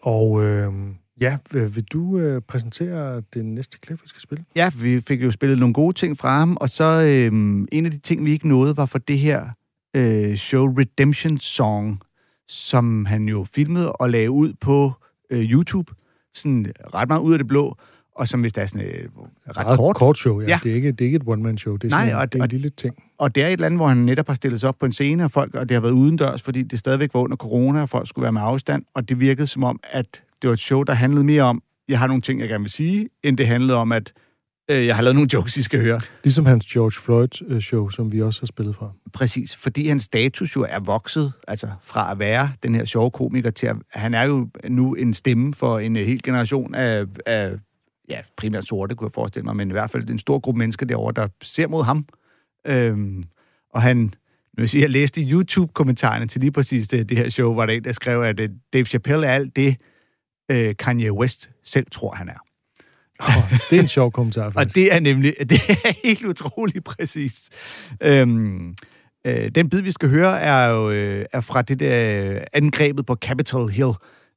[0.00, 0.72] Og øh,
[1.20, 4.44] ja, øh, vil du øh, præsentere det næste klip, vi skal spille?
[4.56, 7.26] Ja, vi fik jo spillet nogle gode ting fra ham, og så øh,
[7.72, 9.48] en af de ting, vi ikke nåede, var for det her
[9.96, 12.00] øh, show Redemption Song,
[12.48, 14.92] som han jo filmede og lagde ud på
[15.30, 15.92] øh, YouTube,
[16.34, 17.76] sådan ret meget ud af det blå,
[18.16, 19.10] og som hvis der er sådan et
[19.56, 19.96] ret Meget kort.
[19.96, 20.46] kort show, ja.
[20.48, 20.58] Ja.
[20.62, 21.76] Det, er ikke, det er ikke et one-man-show.
[21.76, 22.94] Det er, Nej, sådan, og- det er en lille ting.
[23.18, 24.92] Og det er et eller andet, hvor han netop har stillet sig op på en
[24.92, 27.88] scene, og, folk, og det har været udendørs, fordi det stadigvæk var under corona, og
[27.88, 30.82] folk skulle være med afstand, og det virkede som om, at det var et show,
[30.82, 33.78] der handlede mere om, jeg har nogle ting, jeg gerne vil sige, end det handlede
[33.78, 34.12] om, at
[34.70, 36.00] øh, jeg har lavet nogle jokes, I skal høre.
[36.24, 38.90] Ligesom hans George Floyd-show, som vi også har spillet fra.
[39.12, 43.50] Præcis, fordi hans status jo er vokset, altså fra at være den her sjove komiker
[43.50, 47.52] til at, han er jo nu en stemme for en øh, hel generation af, af
[48.08, 50.86] ja, primært sorte, kunne jeg forestille mig, men i hvert fald en stor gruppe mennesker
[50.86, 52.06] derovre, der ser mod ham.
[52.66, 53.24] Øhm,
[53.74, 54.14] og han
[54.58, 57.72] Nu vil jeg læste i YouTube-kommentarerne til lige præcis det, det her show, hvor der
[57.72, 59.76] en, der skrev, at øh, Dave Chappelle er alt det,
[60.50, 62.38] øh, Kanye West selv tror, han er.
[63.20, 64.74] Oh, det er en sjov kommentar, Og faktisk.
[64.74, 67.52] det er nemlig det er helt utroligt præcist.
[68.02, 68.74] Øhm,
[69.26, 73.14] øh, den bid, vi skal høre, er jo øh, er fra det der angrebet på
[73.14, 73.92] Capitol Hill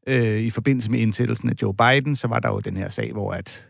[0.07, 2.15] øh, i forbindelse med indsættelsen af Joe Biden.
[2.15, 3.65] Så var der jo den her sag, hvor at,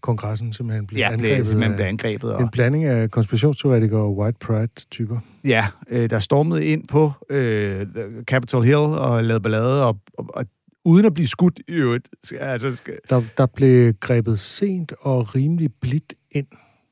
[0.00, 2.34] Kongressen simpelthen blev ja, angrebet simpelthen blev angrebet.
[2.34, 5.18] Og, en blanding af konspirationsteoretikere og white pride-typer.
[5.44, 7.86] ja, øh, der stormede ind på øh,
[8.22, 10.44] Capitol Hill og lavede ballade, og, og, og
[10.84, 12.08] uden at blive skudt i øvrigt.
[12.32, 16.46] Altså, skal, Der, der blev grebet sent og rimelig blidt ind.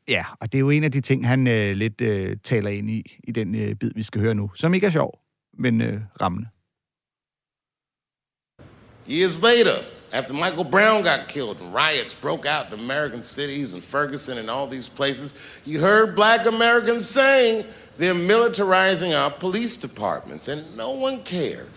[0.08, 2.90] ja, og det er jo en af de ting, han øh, lidt øh, taler ind
[2.90, 5.20] i, i den øh, bid, vi skal høre nu, som ikke er sjov,
[5.58, 6.48] men øh, rammende.
[9.10, 9.76] Years later,
[10.12, 14.50] after Michael Brown got killed and riots broke out in American cities and Ferguson and
[14.50, 15.34] all these places,
[15.66, 17.64] you heard black Americans saying
[17.98, 21.70] they're militarizing our police departments, and no one cared.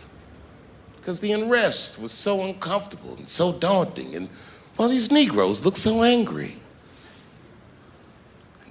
[1.01, 4.29] Because the unrest was so uncomfortable and so daunting, and
[4.77, 6.53] well, these Negroes look so angry.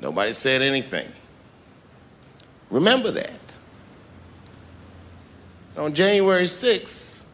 [0.00, 1.08] Nobody said anything.
[2.70, 3.40] Remember that.
[5.76, 7.24] On January 6th,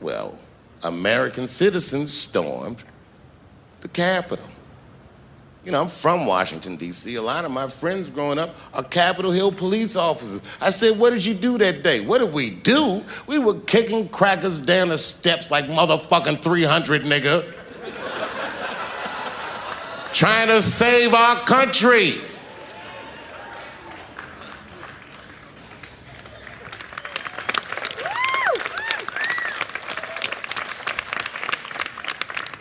[0.00, 0.38] well,
[0.84, 2.82] American citizens stormed
[3.80, 4.48] the Capitol.
[5.64, 7.16] You know, I'm from Washington, D.C.
[7.16, 10.42] A lot of my friends growing up are Capitol Hill police officers.
[10.58, 12.00] I said, What did you do that day?
[12.00, 13.02] What did we do?
[13.26, 17.44] We were kicking crackers down the steps like motherfucking 300, nigga.
[20.14, 22.14] Trying to save our country.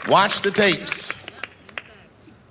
[0.09, 1.18] Watch the tapes.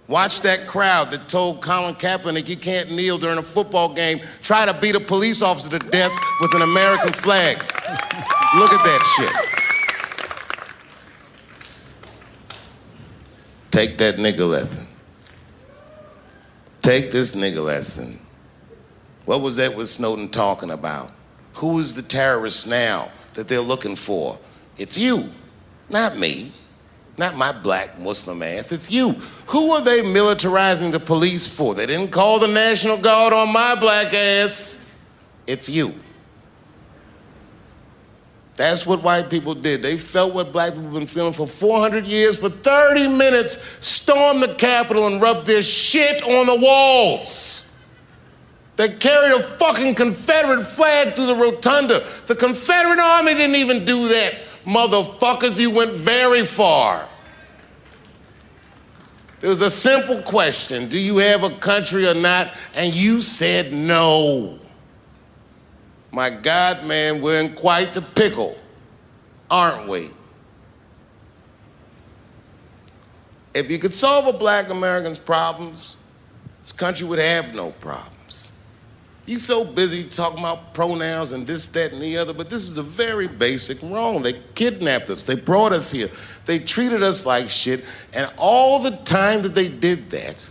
[0.08, 4.64] Watch that crowd that told Colin Kaepernick he can't kneel during a football game, try
[4.64, 7.58] to beat a police officer to death with an American flag.
[8.56, 9.58] Look at that shit.
[13.70, 14.88] Take that nigga lesson.
[16.80, 18.18] Take this nigga lesson.
[19.26, 21.10] What was Edward Snowden talking about?
[21.56, 24.38] Who is the terrorist now that they're looking for?
[24.78, 25.28] It's you,
[25.90, 26.50] not me.
[27.18, 28.70] Not my black Muslim ass.
[28.70, 29.10] It's you.
[29.46, 31.74] Who are they militarizing the police for?
[31.74, 34.84] They didn't call the National Guard on my black ass.
[35.46, 35.92] It's you.
[38.54, 39.82] That's what white people did.
[39.82, 42.36] They felt what black people have been feeling for 400 years.
[42.36, 47.64] For 30 minutes, stormed the Capitol and rubbed their shit on the walls.
[48.76, 52.00] They carried a fucking Confederate flag through the rotunda.
[52.26, 54.34] The Confederate Army didn't even do that.
[54.64, 57.07] Motherfuckers, you went very far.
[59.40, 62.52] There was a simple question Do you have a country or not?
[62.74, 64.58] And you said no.
[66.10, 68.56] My God, man, we're in quite the pickle,
[69.50, 70.08] aren't we?
[73.54, 75.96] If you could solve a black American's problems,
[76.60, 78.17] this country would have no problems.
[79.28, 82.78] You're so busy talking about pronouns and this, that, and the other, but this is
[82.78, 84.22] a very basic wrong.
[84.22, 86.08] They kidnapped us, they brought us here,
[86.46, 90.48] they treated us like shit, and all the time that they did that,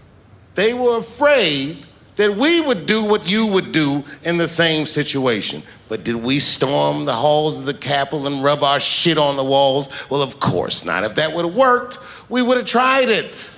[0.53, 5.63] they were afraid that we would do what you would do in the same situation.
[5.89, 9.43] But did we storm the halls of the Capitol and rub our shit on the
[9.43, 9.89] walls?
[10.11, 11.03] Well, of course not.
[11.03, 11.97] If that would have worked,
[12.29, 13.57] we would have tried it.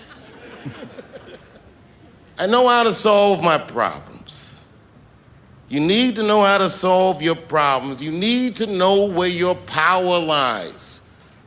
[2.40, 4.19] I know how to solve my problems.
[5.72, 8.02] You need to know how to solve your problems.
[8.02, 11.04] You need to know where your power lies.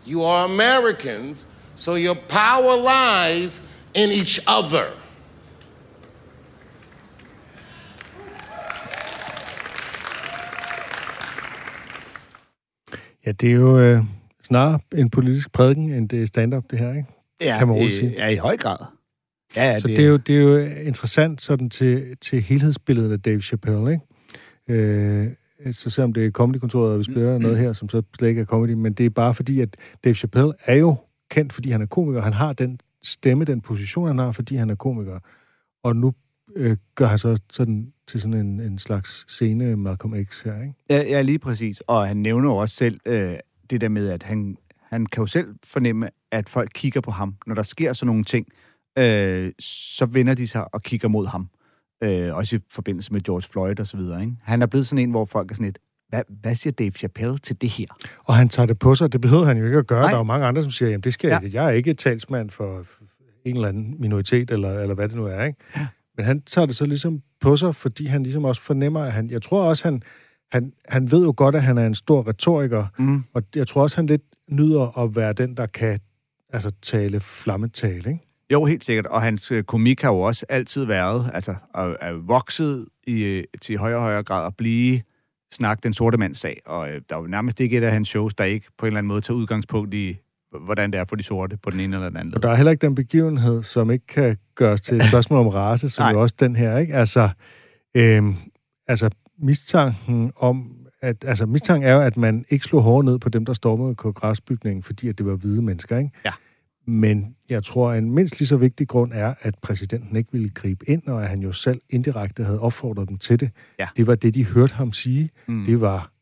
[0.06, 4.86] You are Americans, so your power lies in each other.
[13.26, 14.02] Ja, det er jo øh,
[14.42, 17.04] snarere en politisk prædiken, end det er stand-up, det her, ikke?
[17.40, 18.14] Ja, Kan man roligt i, sige.
[18.18, 18.76] ja, i høj grad.
[19.56, 23.20] Ja, ja, Så det er, jo, det er jo interessant sådan til, til helhedsbilledet af
[23.20, 24.04] Dave Chappelle, ikke?
[24.72, 25.28] Øh,
[25.72, 28.44] så selvom det er comedykontoret, og vi spiller noget her, som så slet ikke er
[28.44, 30.96] comedy, men det er bare fordi, at Dave Chappelle er jo
[31.30, 32.20] kendt, fordi han er komiker.
[32.20, 35.18] Han har den stemme, den position, han har, fordi han er komiker.
[35.82, 36.14] Og nu
[36.56, 40.74] øh, gør han så sådan, til sådan en, en slags scene Malcolm X her, ikke?
[40.90, 41.80] Ja, ja, lige præcis.
[41.80, 43.36] Og han nævner jo også selv øh,
[43.70, 44.56] det der med, at han,
[44.90, 47.36] han kan jo selv fornemme, at folk kigger på ham.
[47.46, 48.46] Når der sker sådan nogle ting,
[48.98, 51.48] øh, så vender de sig og kigger mod ham.
[52.02, 54.20] Øh, også i forbindelse med George Floyd og så videre.
[54.20, 54.32] Ikke?
[54.42, 55.78] Han er blevet sådan en, hvor folk er sådan lidt,
[56.08, 57.86] hvad, hvad siger Dave Chappelle til det her?
[58.24, 60.00] Og han tager det på sig, det behøver han jo ikke at gøre.
[60.00, 60.08] Nej.
[60.08, 61.38] Der er jo mange andre, som siger, jamen det skal Ja.
[61.42, 61.54] jeg.
[61.54, 62.84] Jeg er ikke talsmand for
[63.44, 65.58] en eller anden minoritet, eller, eller hvad det nu er, ikke?
[66.16, 69.30] Men han tager det så ligesom på sig, fordi han ligesom også fornemmer, at han...
[69.30, 70.02] Jeg tror også, han,
[70.52, 73.24] han, han ved jo godt, at han er en stor retoriker, mm.
[73.34, 76.00] og jeg tror også, han lidt nyder at være den, der kan
[76.52, 78.31] altså, tale flammetale, ikke?
[78.52, 79.06] Jo, helt sikkert.
[79.06, 83.44] Og hans øh, komik har jo også altid været, altså, er, er vokset i, øh,
[83.60, 85.00] til højere og højere grad at blive
[85.52, 86.60] snak den sorte mands sag.
[86.66, 88.88] Og øh, der er jo nærmest ikke et af hans shows, der ikke på en
[88.88, 90.16] eller anden måde tager udgangspunkt i,
[90.64, 92.54] hvordan det er for de sorte på den ene eller den anden Og der er
[92.54, 96.12] heller ikke den begivenhed, som ikke kan gøres til et spørgsmål om race, som Nej.
[96.12, 96.94] jo også den her, ikke?
[96.94, 97.28] Altså,
[97.94, 98.34] øhm,
[98.86, 100.72] altså mistanken om,
[101.02, 103.94] at, altså mistanken er jo, at man ikke slog hårdt ned på dem, der stormede
[103.94, 106.10] kongressbygningen, fordi at det var hvide mennesker, ikke?
[106.24, 106.32] Ja.
[106.86, 110.48] Men jeg tror, at en mindst lige så vigtig grund er, at præsidenten ikke ville
[110.48, 113.50] gribe ind, og at han jo selv indirekte havde opfordret dem til det.
[113.78, 113.88] Ja.
[113.96, 115.30] Det var det, de hørte ham sige.
[115.46, 115.64] Mm.
[115.64, 116.12] Det var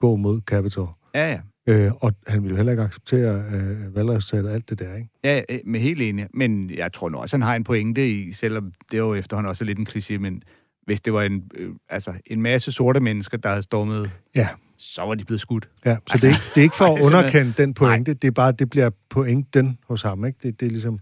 [0.00, 0.88] gå mod Capitol.
[1.14, 1.40] Ja, ja.
[1.68, 5.08] Øh, og han ville jo heller ikke acceptere øh, valgresultatet og alt det der, ikke?
[5.24, 6.26] Ja, med helt enig.
[6.34, 9.48] Men jeg tror nu også, han har en pointe i, selvom det er jo efterhånden
[9.48, 10.42] også lidt en kliché, men
[10.82, 14.48] hvis det var en, øh, altså, en masse sorte mennesker, der havde stormet, Ja.
[14.78, 15.68] Så var de blevet skudt.
[15.84, 18.28] Ja, så det, er ikke, det er ikke for at er underkende den pointe, det
[18.28, 20.38] er bare, det bliver pointen hos ham, ikke?
[20.42, 20.98] Det, det er ligesom,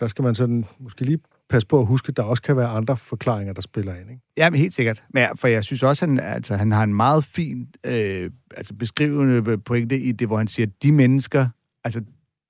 [0.00, 1.18] der skal man sådan måske lige
[1.48, 4.22] passe på at huske, at der også kan være andre forklaringer, der spiller ind, ikke?
[4.36, 5.02] Ja, men helt sikkert.
[5.10, 8.74] Men, ja, for jeg synes også, han, altså, han har en meget fin øh, altså,
[8.74, 11.48] beskrivende pointe i det, hvor han siger, at de mennesker,
[11.84, 12.00] altså,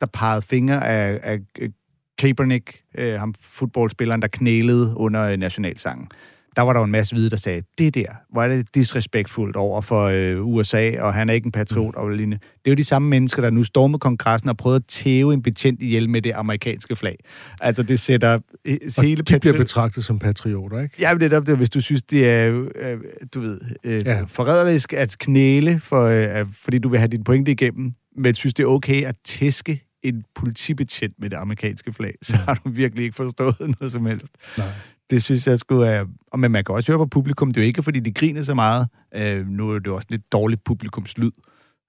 [0.00, 1.70] der pegede fingre af, af øh,
[2.18, 6.08] Kaepernick, øh, ham fodboldspilleren, der knælede under øh, nationalsangen.
[6.56, 9.56] Der var der jo en masse hvide, der sagde, det der, hvor er det disrespektfuldt
[9.56, 12.02] over for øh, USA, og han er ikke en patriot mm.
[12.02, 12.36] og lignende.
[12.36, 15.42] Det er jo de samme mennesker, der nu stormede kongressen og prøvede at tæve en
[15.42, 17.16] betjent ihjel med det amerikanske flag.
[17.60, 20.94] Altså, det sætter øh, Og hele de bliver betragtet som patrioter, ikke?
[21.00, 22.98] Ja, men det er det, hvis du synes, det er, øh,
[23.34, 24.12] du ved, øh, Ja.
[24.16, 24.24] ja.
[24.28, 28.62] forræderisk at knæle, for, øh, fordi du vil have din pointe igennem, men synes, det
[28.62, 33.16] er okay at tæske en politibetjent med det amerikanske flag, så har du virkelig ikke
[33.16, 34.32] forstået noget som helst.
[34.58, 34.68] Nej.
[35.10, 36.04] Det synes jeg skulle er...
[36.32, 38.42] Og men man kan også høre på publikum, det er jo ikke, fordi de griner
[38.42, 38.88] så meget.
[39.14, 41.30] Øh, nu er det jo også lidt dårligt publikumslyd,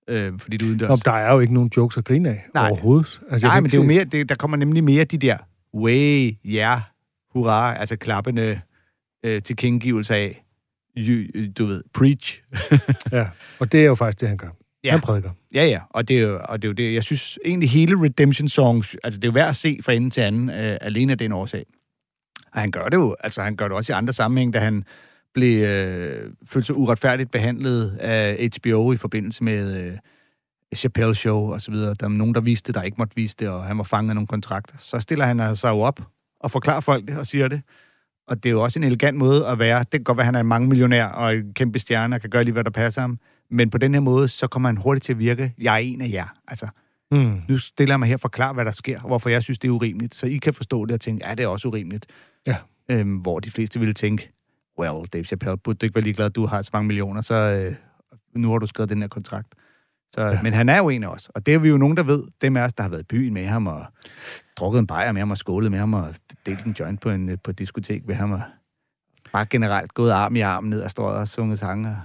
[0.08, 0.90] øh, fordi det er udendørs.
[0.90, 2.70] Nå, der er jo ikke nogen jokes at grine af Nej.
[2.70, 3.22] overhovedet.
[3.30, 5.38] Altså, Nej, men det er jo mere, det, der kommer nemlig mere de der
[5.74, 6.82] way, ja, yeah,
[7.34, 8.62] hurra, altså klappende
[9.26, 10.46] øh, til kengivelse af,
[10.98, 12.42] you, du ved, preach.
[13.18, 13.28] Ja,
[13.60, 14.50] og det er jo faktisk det, han gør.
[14.84, 14.92] Ja.
[14.92, 15.32] Han prædiker.
[15.54, 16.94] Ja, ja, og det, er jo, og det er jo det.
[16.94, 20.10] Jeg synes egentlig hele Redemption Songs, altså det er jo værd at se fra ende
[20.10, 21.66] til anden, øh, alene af den årsag.
[22.58, 24.84] Og han gør det jo, altså han gør det også i andre sammenhæng, da han
[25.34, 29.98] blev øh, følt sig uretfærdigt behandlet af HBO i forbindelse med øh,
[30.76, 31.94] Chappelle Show og så videre.
[32.00, 34.10] Der er nogen, der viste det, der ikke måtte vise det, og han var fanget
[34.10, 34.76] af nogle kontrakter.
[34.80, 36.00] Så stiller han sig jo op
[36.40, 37.62] og forklarer folk det og siger det.
[38.28, 39.80] Og det er jo også en elegant måde at være.
[39.80, 42.22] Det kan godt være, at han er en mange millionær og en kæmpe stjerne og
[42.22, 43.20] kan gøre lige, hvad der passer ham.
[43.52, 46.02] Men på den her måde, så kommer han hurtigt til at virke, jeg er en
[46.02, 46.28] af jer.
[46.48, 46.68] Altså,
[47.12, 47.42] Mm.
[47.50, 49.68] nu stiller jeg mig her og forklarer, hvad der sker, og hvorfor jeg synes, det
[49.68, 50.16] er urimeligt.
[50.16, 52.06] Så I kan forstå det og tænke, ja, det er også urimeligt.
[52.48, 52.58] Ja.
[52.90, 54.32] Øhm, hvor de fleste ville tænke,
[54.80, 57.36] well, Dave Chappelle, burde du ikke være ligeglad, at du har så mange millioner, så
[57.36, 57.76] øh,
[58.36, 59.48] nu har du skrevet den her kontrakt.
[60.16, 60.42] Så, ja.
[60.42, 62.24] Men han er jo en af os, og det er vi jo nogen, der ved.
[62.42, 63.86] Dem af os, der har været i byen med ham, og
[64.58, 67.30] drukket en bajer med ham, og skålet med ham, og delt en joint på, en,
[67.30, 68.42] øh, på et diskotek med ham, og
[69.34, 71.90] bare generelt gået arm i arm ned ad strøget og sunget sange.
[71.90, 71.98] og-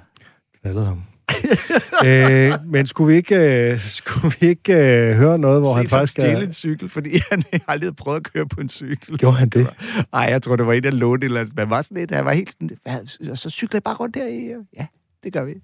[0.60, 1.02] Knaldede ham.
[2.06, 5.88] øh, men skulle vi ikke, øh, skulle vi ikke øh, høre noget, hvor set han
[5.88, 6.40] faktisk er...
[6.40, 9.18] en cykel, fordi han aldrig havde prøvet at køre på en cykel.
[9.18, 9.68] Gjorde han det?
[10.12, 12.32] Nej, jeg tror, det var en, der lånte eller Man var sådan lidt, han var
[12.32, 14.50] helt sådan, "Hvad, så cykler jeg bare rundt der i.
[14.76, 14.86] Ja,
[15.24, 15.54] det gør vi.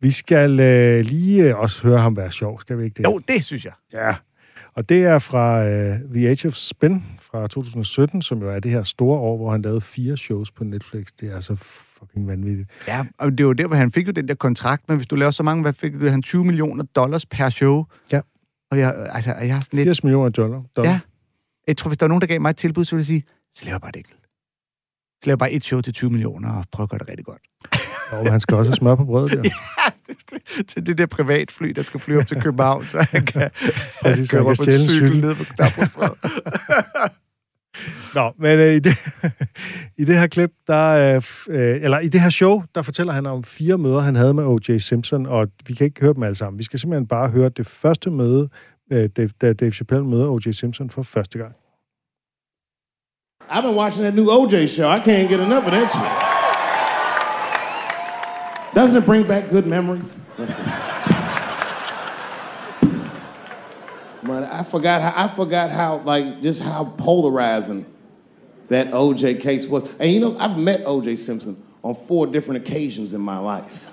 [0.00, 3.04] Vi skal øh, lige øh, også høre ham være sjov, skal vi ikke det?
[3.04, 3.72] Jo, det synes jeg.
[3.92, 4.14] Ja.
[4.74, 8.70] Og det er fra øh, The Age of Spin fra 2017, som jo er det
[8.70, 11.06] her store år, hvor han lavede fire shows på Netflix.
[11.20, 11.56] Det er altså
[12.02, 12.70] fucking vanvittigt.
[12.88, 15.16] Ja, og det var der, hvor han fik jo den der kontrakt, men hvis du
[15.16, 16.08] laver så mange, hvad fik du?
[16.08, 17.84] Han 20 millioner dollars per show.
[18.12, 18.20] Ja.
[18.70, 19.86] Og jeg, altså, jeg har sådan lidt...
[19.86, 20.62] 80 millioner dollar.
[20.76, 20.90] dollar.
[20.90, 21.00] Ja.
[21.66, 23.24] Jeg tror, hvis der var nogen, der gav mig et tilbud, så ville jeg sige,
[23.54, 24.16] så laver jeg bare et enkelt.
[25.22, 27.24] Så laver jeg bare et show til 20 millioner og prøver at gøre det rigtig
[27.24, 27.42] godt.
[28.12, 29.42] Og han skal også have smør på brødet der.
[30.68, 33.50] til det der privatfly, der skal flyve op til København, så han kan,
[34.02, 36.14] Præcis, han kan på stjæle en cykel ned på Knapperstræde.
[38.14, 38.96] Nå, men øh, i, det,
[40.00, 43.26] i det her klip, der, øh, øh, eller i det her show, der fortæller han
[43.26, 44.78] om fire møder, han havde med O.J.
[44.78, 46.58] Simpson, og vi kan ikke høre dem alle sammen.
[46.58, 48.48] Vi skal simpelthen bare høre det første møde,
[48.92, 50.52] øh, Dave, da Dave Chappelle møder O.J.
[50.52, 51.54] Simpson for første gang.
[53.50, 54.86] I've been watching that new OJ show.
[54.86, 56.12] I can't get enough of that shit.
[58.74, 60.22] Doesn't it bring back good memories?
[64.24, 67.84] But I forgot how I forgot how like just how polarizing
[68.72, 69.84] that OJ case was.
[69.98, 73.92] And you know, I've met OJ Simpson on four different occasions in my life.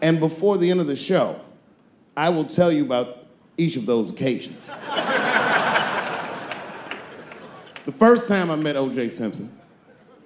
[0.00, 1.40] And before the end of the show,
[2.16, 3.26] I will tell you about
[3.56, 4.70] each of those occasions.
[7.88, 9.08] The first time I met O.J.
[9.08, 9.50] Simpson,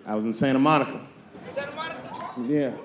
[0.04, 1.06] I was in Santa Monica.
[1.54, 2.34] Santa Monica?
[2.48, 2.76] Yeah.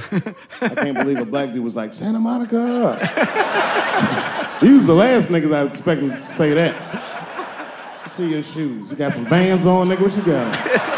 [0.62, 2.96] I can't believe a black dude was like, Santa Monica.
[4.62, 8.06] he was the last niggas I was expecting to say that.
[8.08, 8.92] See your shoes.
[8.92, 10.00] You got some vans on, nigga?
[10.00, 10.97] What you got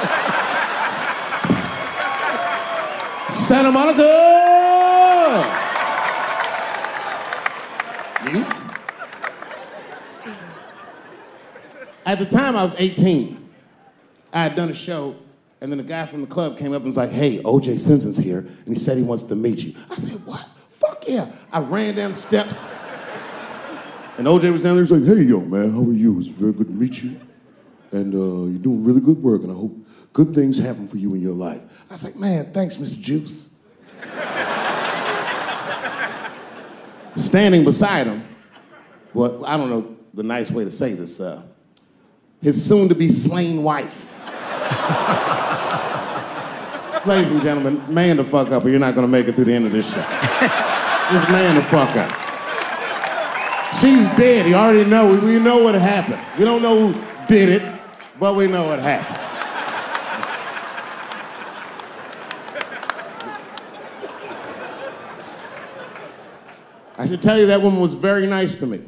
[3.50, 4.04] Santa Monica!
[8.32, 8.46] You?
[12.06, 13.50] At the time, I was 18.
[14.32, 15.16] I had done a show,
[15.62, 18.18] and then a guy from the club came up and was like, hey, OJ Simpson's
[18.18, 19.74] here, and he said he wants to meet you.
[19.90, 20.48] I said, what?
[20.70, 21.32] Fuck yeah.
[21.52, 22.68] I ran down the steps,
[24.20, 24.84] and OJ was down there.
[24.84, 26.20] He's like, hey, yo, man, how are you?
[26.20, 27.20] It's very good to meet you.
[27.92, 29.76] And uh, you're doing really good work, and I hope
[30.14, 31.64] good things happen for you in your life.
[31.90, 33.02] I was like, man, thanks, Mr.
[33.02, 33.60] Juice.
[37.16, 38.24] Standing beside him,
[39.14, 41.42] well, I don't know the nice way to say this, uh,
[42.42, 44.14] his soon to be slain wife.
[47.06, 49.54] Ladies and gentlemen, man the fuck up or you're not gonna make it through the
[49.54, 50.02] end of this show.
[51.12, 52.12] Just man the fuck up.
[53.74, 54.46] She's dead.
[54.48, 55.12] You already know.
[55.12, 56.20] We, we know what happened.
[56.38, 57.82] We don't know who did it,
[58.20, 59.29] but we know what happened.
[67.10, 68.82] Should tell you that woman was very nice to me.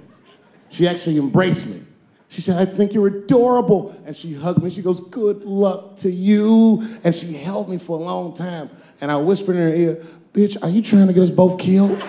[0.69, 1.82] She actually embraced me.
[2.30, 3.95] She said, I think you're adorable.
[4.05, 4.69] And she hugged me.
[4.69, 6.82] She goes, Good luck to you.
[7.03, 8.69] And she held me for a long time.
[9.01, 10.03] And I whispered in her ear,
[10.34, 12.01] Bitch, are you trying to get us both killed?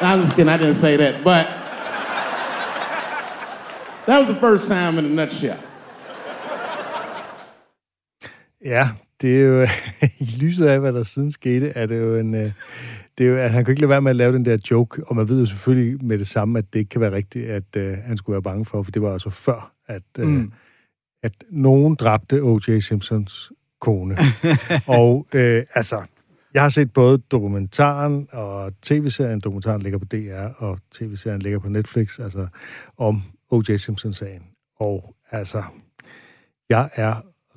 [0.00, 0.48] I'm just kidding.
[0.48, 1.22] I didn't say that.
[1.24, 1.46] But
[4.06, 5.58] that was the first time in a nutshell.
[8.60, 9.62] Ja, det er jo,
[10.26, 12.52] i lyset af, hvad der siden skete, er det jo en, øh,
[13.18, 15.04] det er jo, at han kan ikke lade være med at lave den der joke,
[15.06, 17.76] og man ved jo selvfølgelig med det samme, at det ikke kan være rigtigt, at
[17.76, 20.52] uh, han skulle være bange for, for det var altså før, at, uh, mm.
[21.22, 22.78] at nogen dræbte O.J.
[22.78, 24.16] Simpsons kone.
[24.86, 25.40] og uh,
[25.74, 26.02] altså,
[26.54, 29.40] jeg har set både dokumentaren og tv-serien.
[29.40, 32.46] Dokumentaren ligger på DR, og tv-serien ligger på Netflix, altså
[32.96, 33.76] om O.J.
[33.76, 34.42] Simpson-sagen.
[34.80, 35.62] Og altså,
[36.68, 37.14] jeg er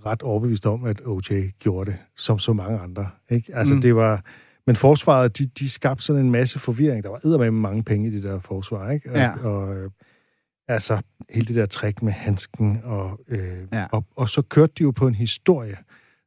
[0.07, 1.49] ret overbevist om, at O.J.
[1.59, 3.09] gjorde det, som så mange andre.
[3.29, 3.55] Ikke?
[3.55, 3.81] Altså, mm.
[3.81, 4.23] det var...
[4.67, 7.03] Men forsvaret, de, de skabte sådan en masse forvirring.
[7.03, 9.11] Der var med mange penge i det der forsvar, ikke?
[9.11, 9.31] Og, Ja.
[9.43, 9.91] og øh,
[10.67, 13.85] altså, hele det der trick med handsken, og, øh, Ja.
[13.91, 15.77] og, og så kørte de jo på en historie,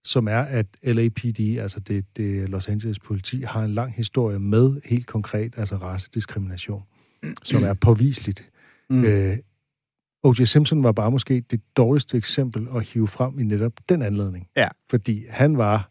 [0.05, 4.81] som er, at LAPD, altså det, det Los Angeles politi, har en lang historie med
[4.85, 6.83] helt konkret, altså racediskrimination,
[7.43, 8.45] som er påviseligt.
[8.91, 9.05] Mm.
[9.05, 9.39] Øh,
[10.23, 10.45] O.J.
[10.45, 14.47] Simpson var bare måske det dårligste eksempel at hive frem i netop den anledning.
[14.57, 14.69] Ja.
[14.91, 15.91] Fordi han var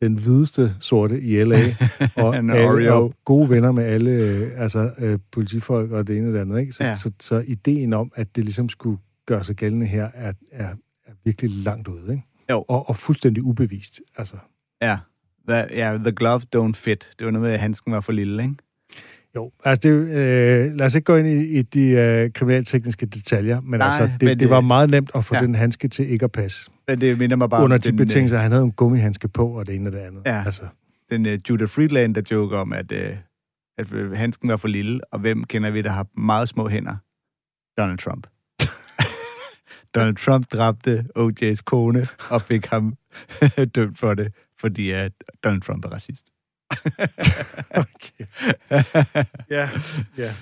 [0.00, 1.56] den hvideste sorte i L.A.,
[2.24, 6.34] og, alle, og gode venner med alle øh, altså, øh, politifolk og det ene og
[6.34, 6.60] det andet.
[6.60, 6.72] Ikke?
[6.72, 6.94] Så, Ja.
[6.94, 10.68] så, så ideen om, at det ligesom skulle gøre sig gældende her, er, er,
[11.06, 12.12] er virkelig langt ude.
[12.12, 12.24] Ikke?
[12.50, 12.64] Jo.
[12.68, 14.00] Og, og fuldstændig ubevist.
[14.16, 14.36] Altså,
[14.82, 14.98] Ja.
[15.48, 17.10] The, ja, the glove don't fit.
[17.18, 18.54] Det var noget med, at handsken var for lille, ikke?
[19.38, 23.60] Jo, altså det, øh, lad os ikke gå ind i, i de øh, kriminaltekniske detaljer,
[23.60, 25.40] men Nej, altså, det, men det, var meget nemt at få ja.
[25.40, 26.70] den handske til ikke at passe.
[26.88, 29.66] Men det minder mig bare Under de den, betingelser, han havde en gummihandske på, og
[29.66, 30.22] det ene og det andet.
[30.26, 30.42] Ja.
[30.46, 30.62] Altså,
[31.10, 32.98] den uh, Judith Friedland, der joker om, at, uh,
[33.78, 36.96] at øh, handsken var for lille, og hvem kender vi, der har meget små hænder?
[37.78, 38.26] Donald Trump.
[39.94, 42.94] Donald Trump dræbte OJ's kone og fik ham
[43.74, 44.98] dømt for det, fordi uh,
[45.44, 46.24] Donald Trump er racist.
[47.82, 48.24] okay.
[49.50, 49.68] ja,
[50.18, 50.32] ja.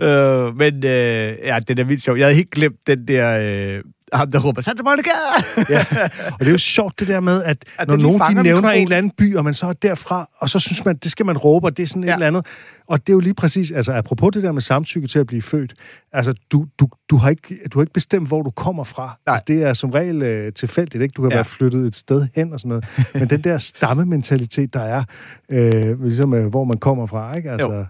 [0.00, 2.18] Øh, men øh, ja, det er vildt sjovt.
[2.18, 3.38] Jeg havde helt glemt den der...
[3.76, 5.10] Øh, ham, der råber, Santa Monica!
[5.70, 5.84] ja.
[6.32, 8.82] Og det er jo sjovt det der med, at, At når nogen de nævner en
[8.82, 11.36] eller anden by, og man så er derfra, og så synes man, det skal man
[11.38, 12.10] råbe, og det er sådan ja.
[12.10, 12.46] Et eller andet.
[12.86, 15.42] Og det er jo lige præcis, altså apropos det der med samtykke til at blive
[15.42, 15.74] født,
[16.12, 19.04] altså du, du, du, har, ikke, du har ikke bestemt, hvor du kommer fra.
[19.04, 19.32] Nej.
[19.34, 21.12] Altså, det er som regel øh, tilfældigt, ikke?
[21.12, 21.36] Du kan ja.
[21.36, 22.84] være flyttet et sted hen og sådan noget.
[23.14, 25.04] Men den der stammementalitet, der er,
[25.48, 27.50] øh, ligesom øh, hvor man kommer fra, ikke?
[27.50, 27.84] Altså, Jo.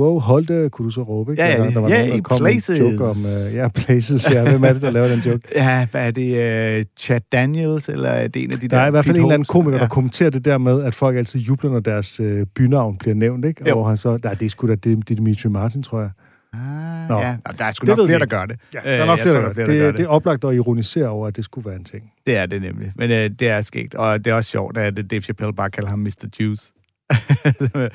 [0.00, 1.42] Wow, Holte, kunne du så råbe, ikke?
[1.42, 2.80] Ja, ja, der, der var ja, nogen, der kom med en places.
[2.80, 3.16] joke om,
[3.48, 4.50] øh, ja, places, ja.
[4.50, 5.48] Hvem er det, der laver den joke?
[5.62, 6.78] Ja, hvad er det?
[6.80, 8.82] Uh, Chad Daniels, eller er det en af de Der der...
[8.82, 9.82] er i hvert fald en eller anden komiker, ja.
[9.82, 13.44] der kommenterer det der med, at folk altid jubler, når deres øh, bynavn bliver nævnt,
[13.44, 13.68] ikke?
[13.68, 13.78] Jo.
[13.78, 16.10] Og han så, nej, det er sgu da, det, det Dimitri Martin, tror jeg.
[16.52, 17.18] Ah, Nå.
[17.18, 18.58] ja, der er sgu Det nok flere, der gør det.
[18.74, 19.64] Ja, der er nok flere, tror, der, gør.
[19.64, 22.02] det, det er oplagt at ironisere over, at det skulle være en ting.
[22.26, 22.92] Det er det nemlig.
[22.96, 23.94] Men øh, det er skægt.
[23.94, 26.26] Og det er også sjovt, at Dave Chappelle bare kalder ham Mr.
[26.40, 26.72] Juice.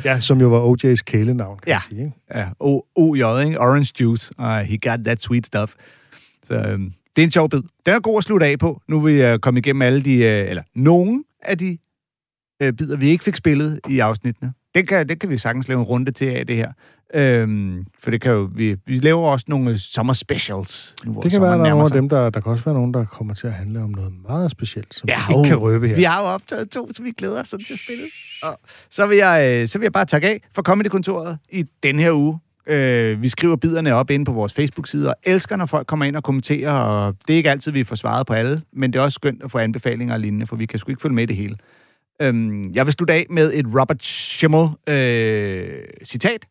[0.05, 1.73] Ja, som jo var OJ's kælenavn, kan Ja.
[1.75, 2.01] man sige.
[2.05, 2.13] Ikke?
[2.35, 3.59] ja, O- OJ, ikke?
[3.59, 4.31] Orange Juice.
[4.39, 5.73] Uh, he got that sweet stuff.
[6.43, 7.59] Så øhm, det er en sjov bid.
[7.85, 8.81] Den er god at slutte af på.
[8.87, 11.77] Nu er vi øh, kommet igennem alle de, øh, eller nogen af de
[12.61, 14.53] øh, bidder, vi ikke fik spillet i afsnittene.
[14.75, 16.71] det kan, det kan vi sagtens lave en runde til af det her.
[17.15, 20.95] Øhm, for det kan jo, vi, vi laver også nogle sommer specials.
[21.05, 22.93] Nu, Det kan være, der er nogle af dem, der, der kan også være nogen,
[22.93, 25.63] der kommer til at handle om noget meget specielt, som Ja, vi ikke kan uh,
[25.63, 25.95] røbe her.
[25.95, 28.03] Vi har jo optaget to, så vi glæder os sådan til at spille.
[28.43, 28.59] Og
[28.89, 32.11] så vil jeg, øh, så vil jeg bare takke af for Comedy-kontoret i den her
[32.11, 32.39] uge.
[32.67, 36.15] Øh, vi skriver biderne op inde på vores Facebook-side, og elsker, når folk kommer ind
[36.15, 39.03] og kommenterer, og det er ikke altid, vi får svaret på alle, men det er
[39.03, 41.35] også skønt at få anbefalinger og lignende, for vi kan sgu ikke følge med det
[41.35, 41.55] hele.
[42.21, 45.67] Øhm, jeg vil slutte af med et Robert Schimmel øh,
[46.03, 46.45] citat.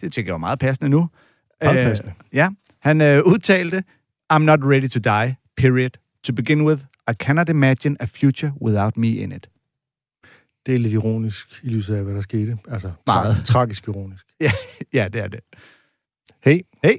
[0.00, 1.08] Det tænker jeg var meget passende nu.
[1.62, 2.12] Meget passende.
[2.32, 3.84] ja, han øh, udtalte,
[4.32, 5.90] I'm not ready to die, period.
[6.22, 9.48] To begin with, I cannot imagine a future without me in it.
[10.66, 12.58] Det er lidt ironisk i lyset af, hvad der skete.
[12.68, 13.34] Altså, Meget.
[13.34, 14.26] tra- tragisk ironisk.
[14.92, 15.40] Ja, det er det.
[16.44, 16.96] Hey, Hey.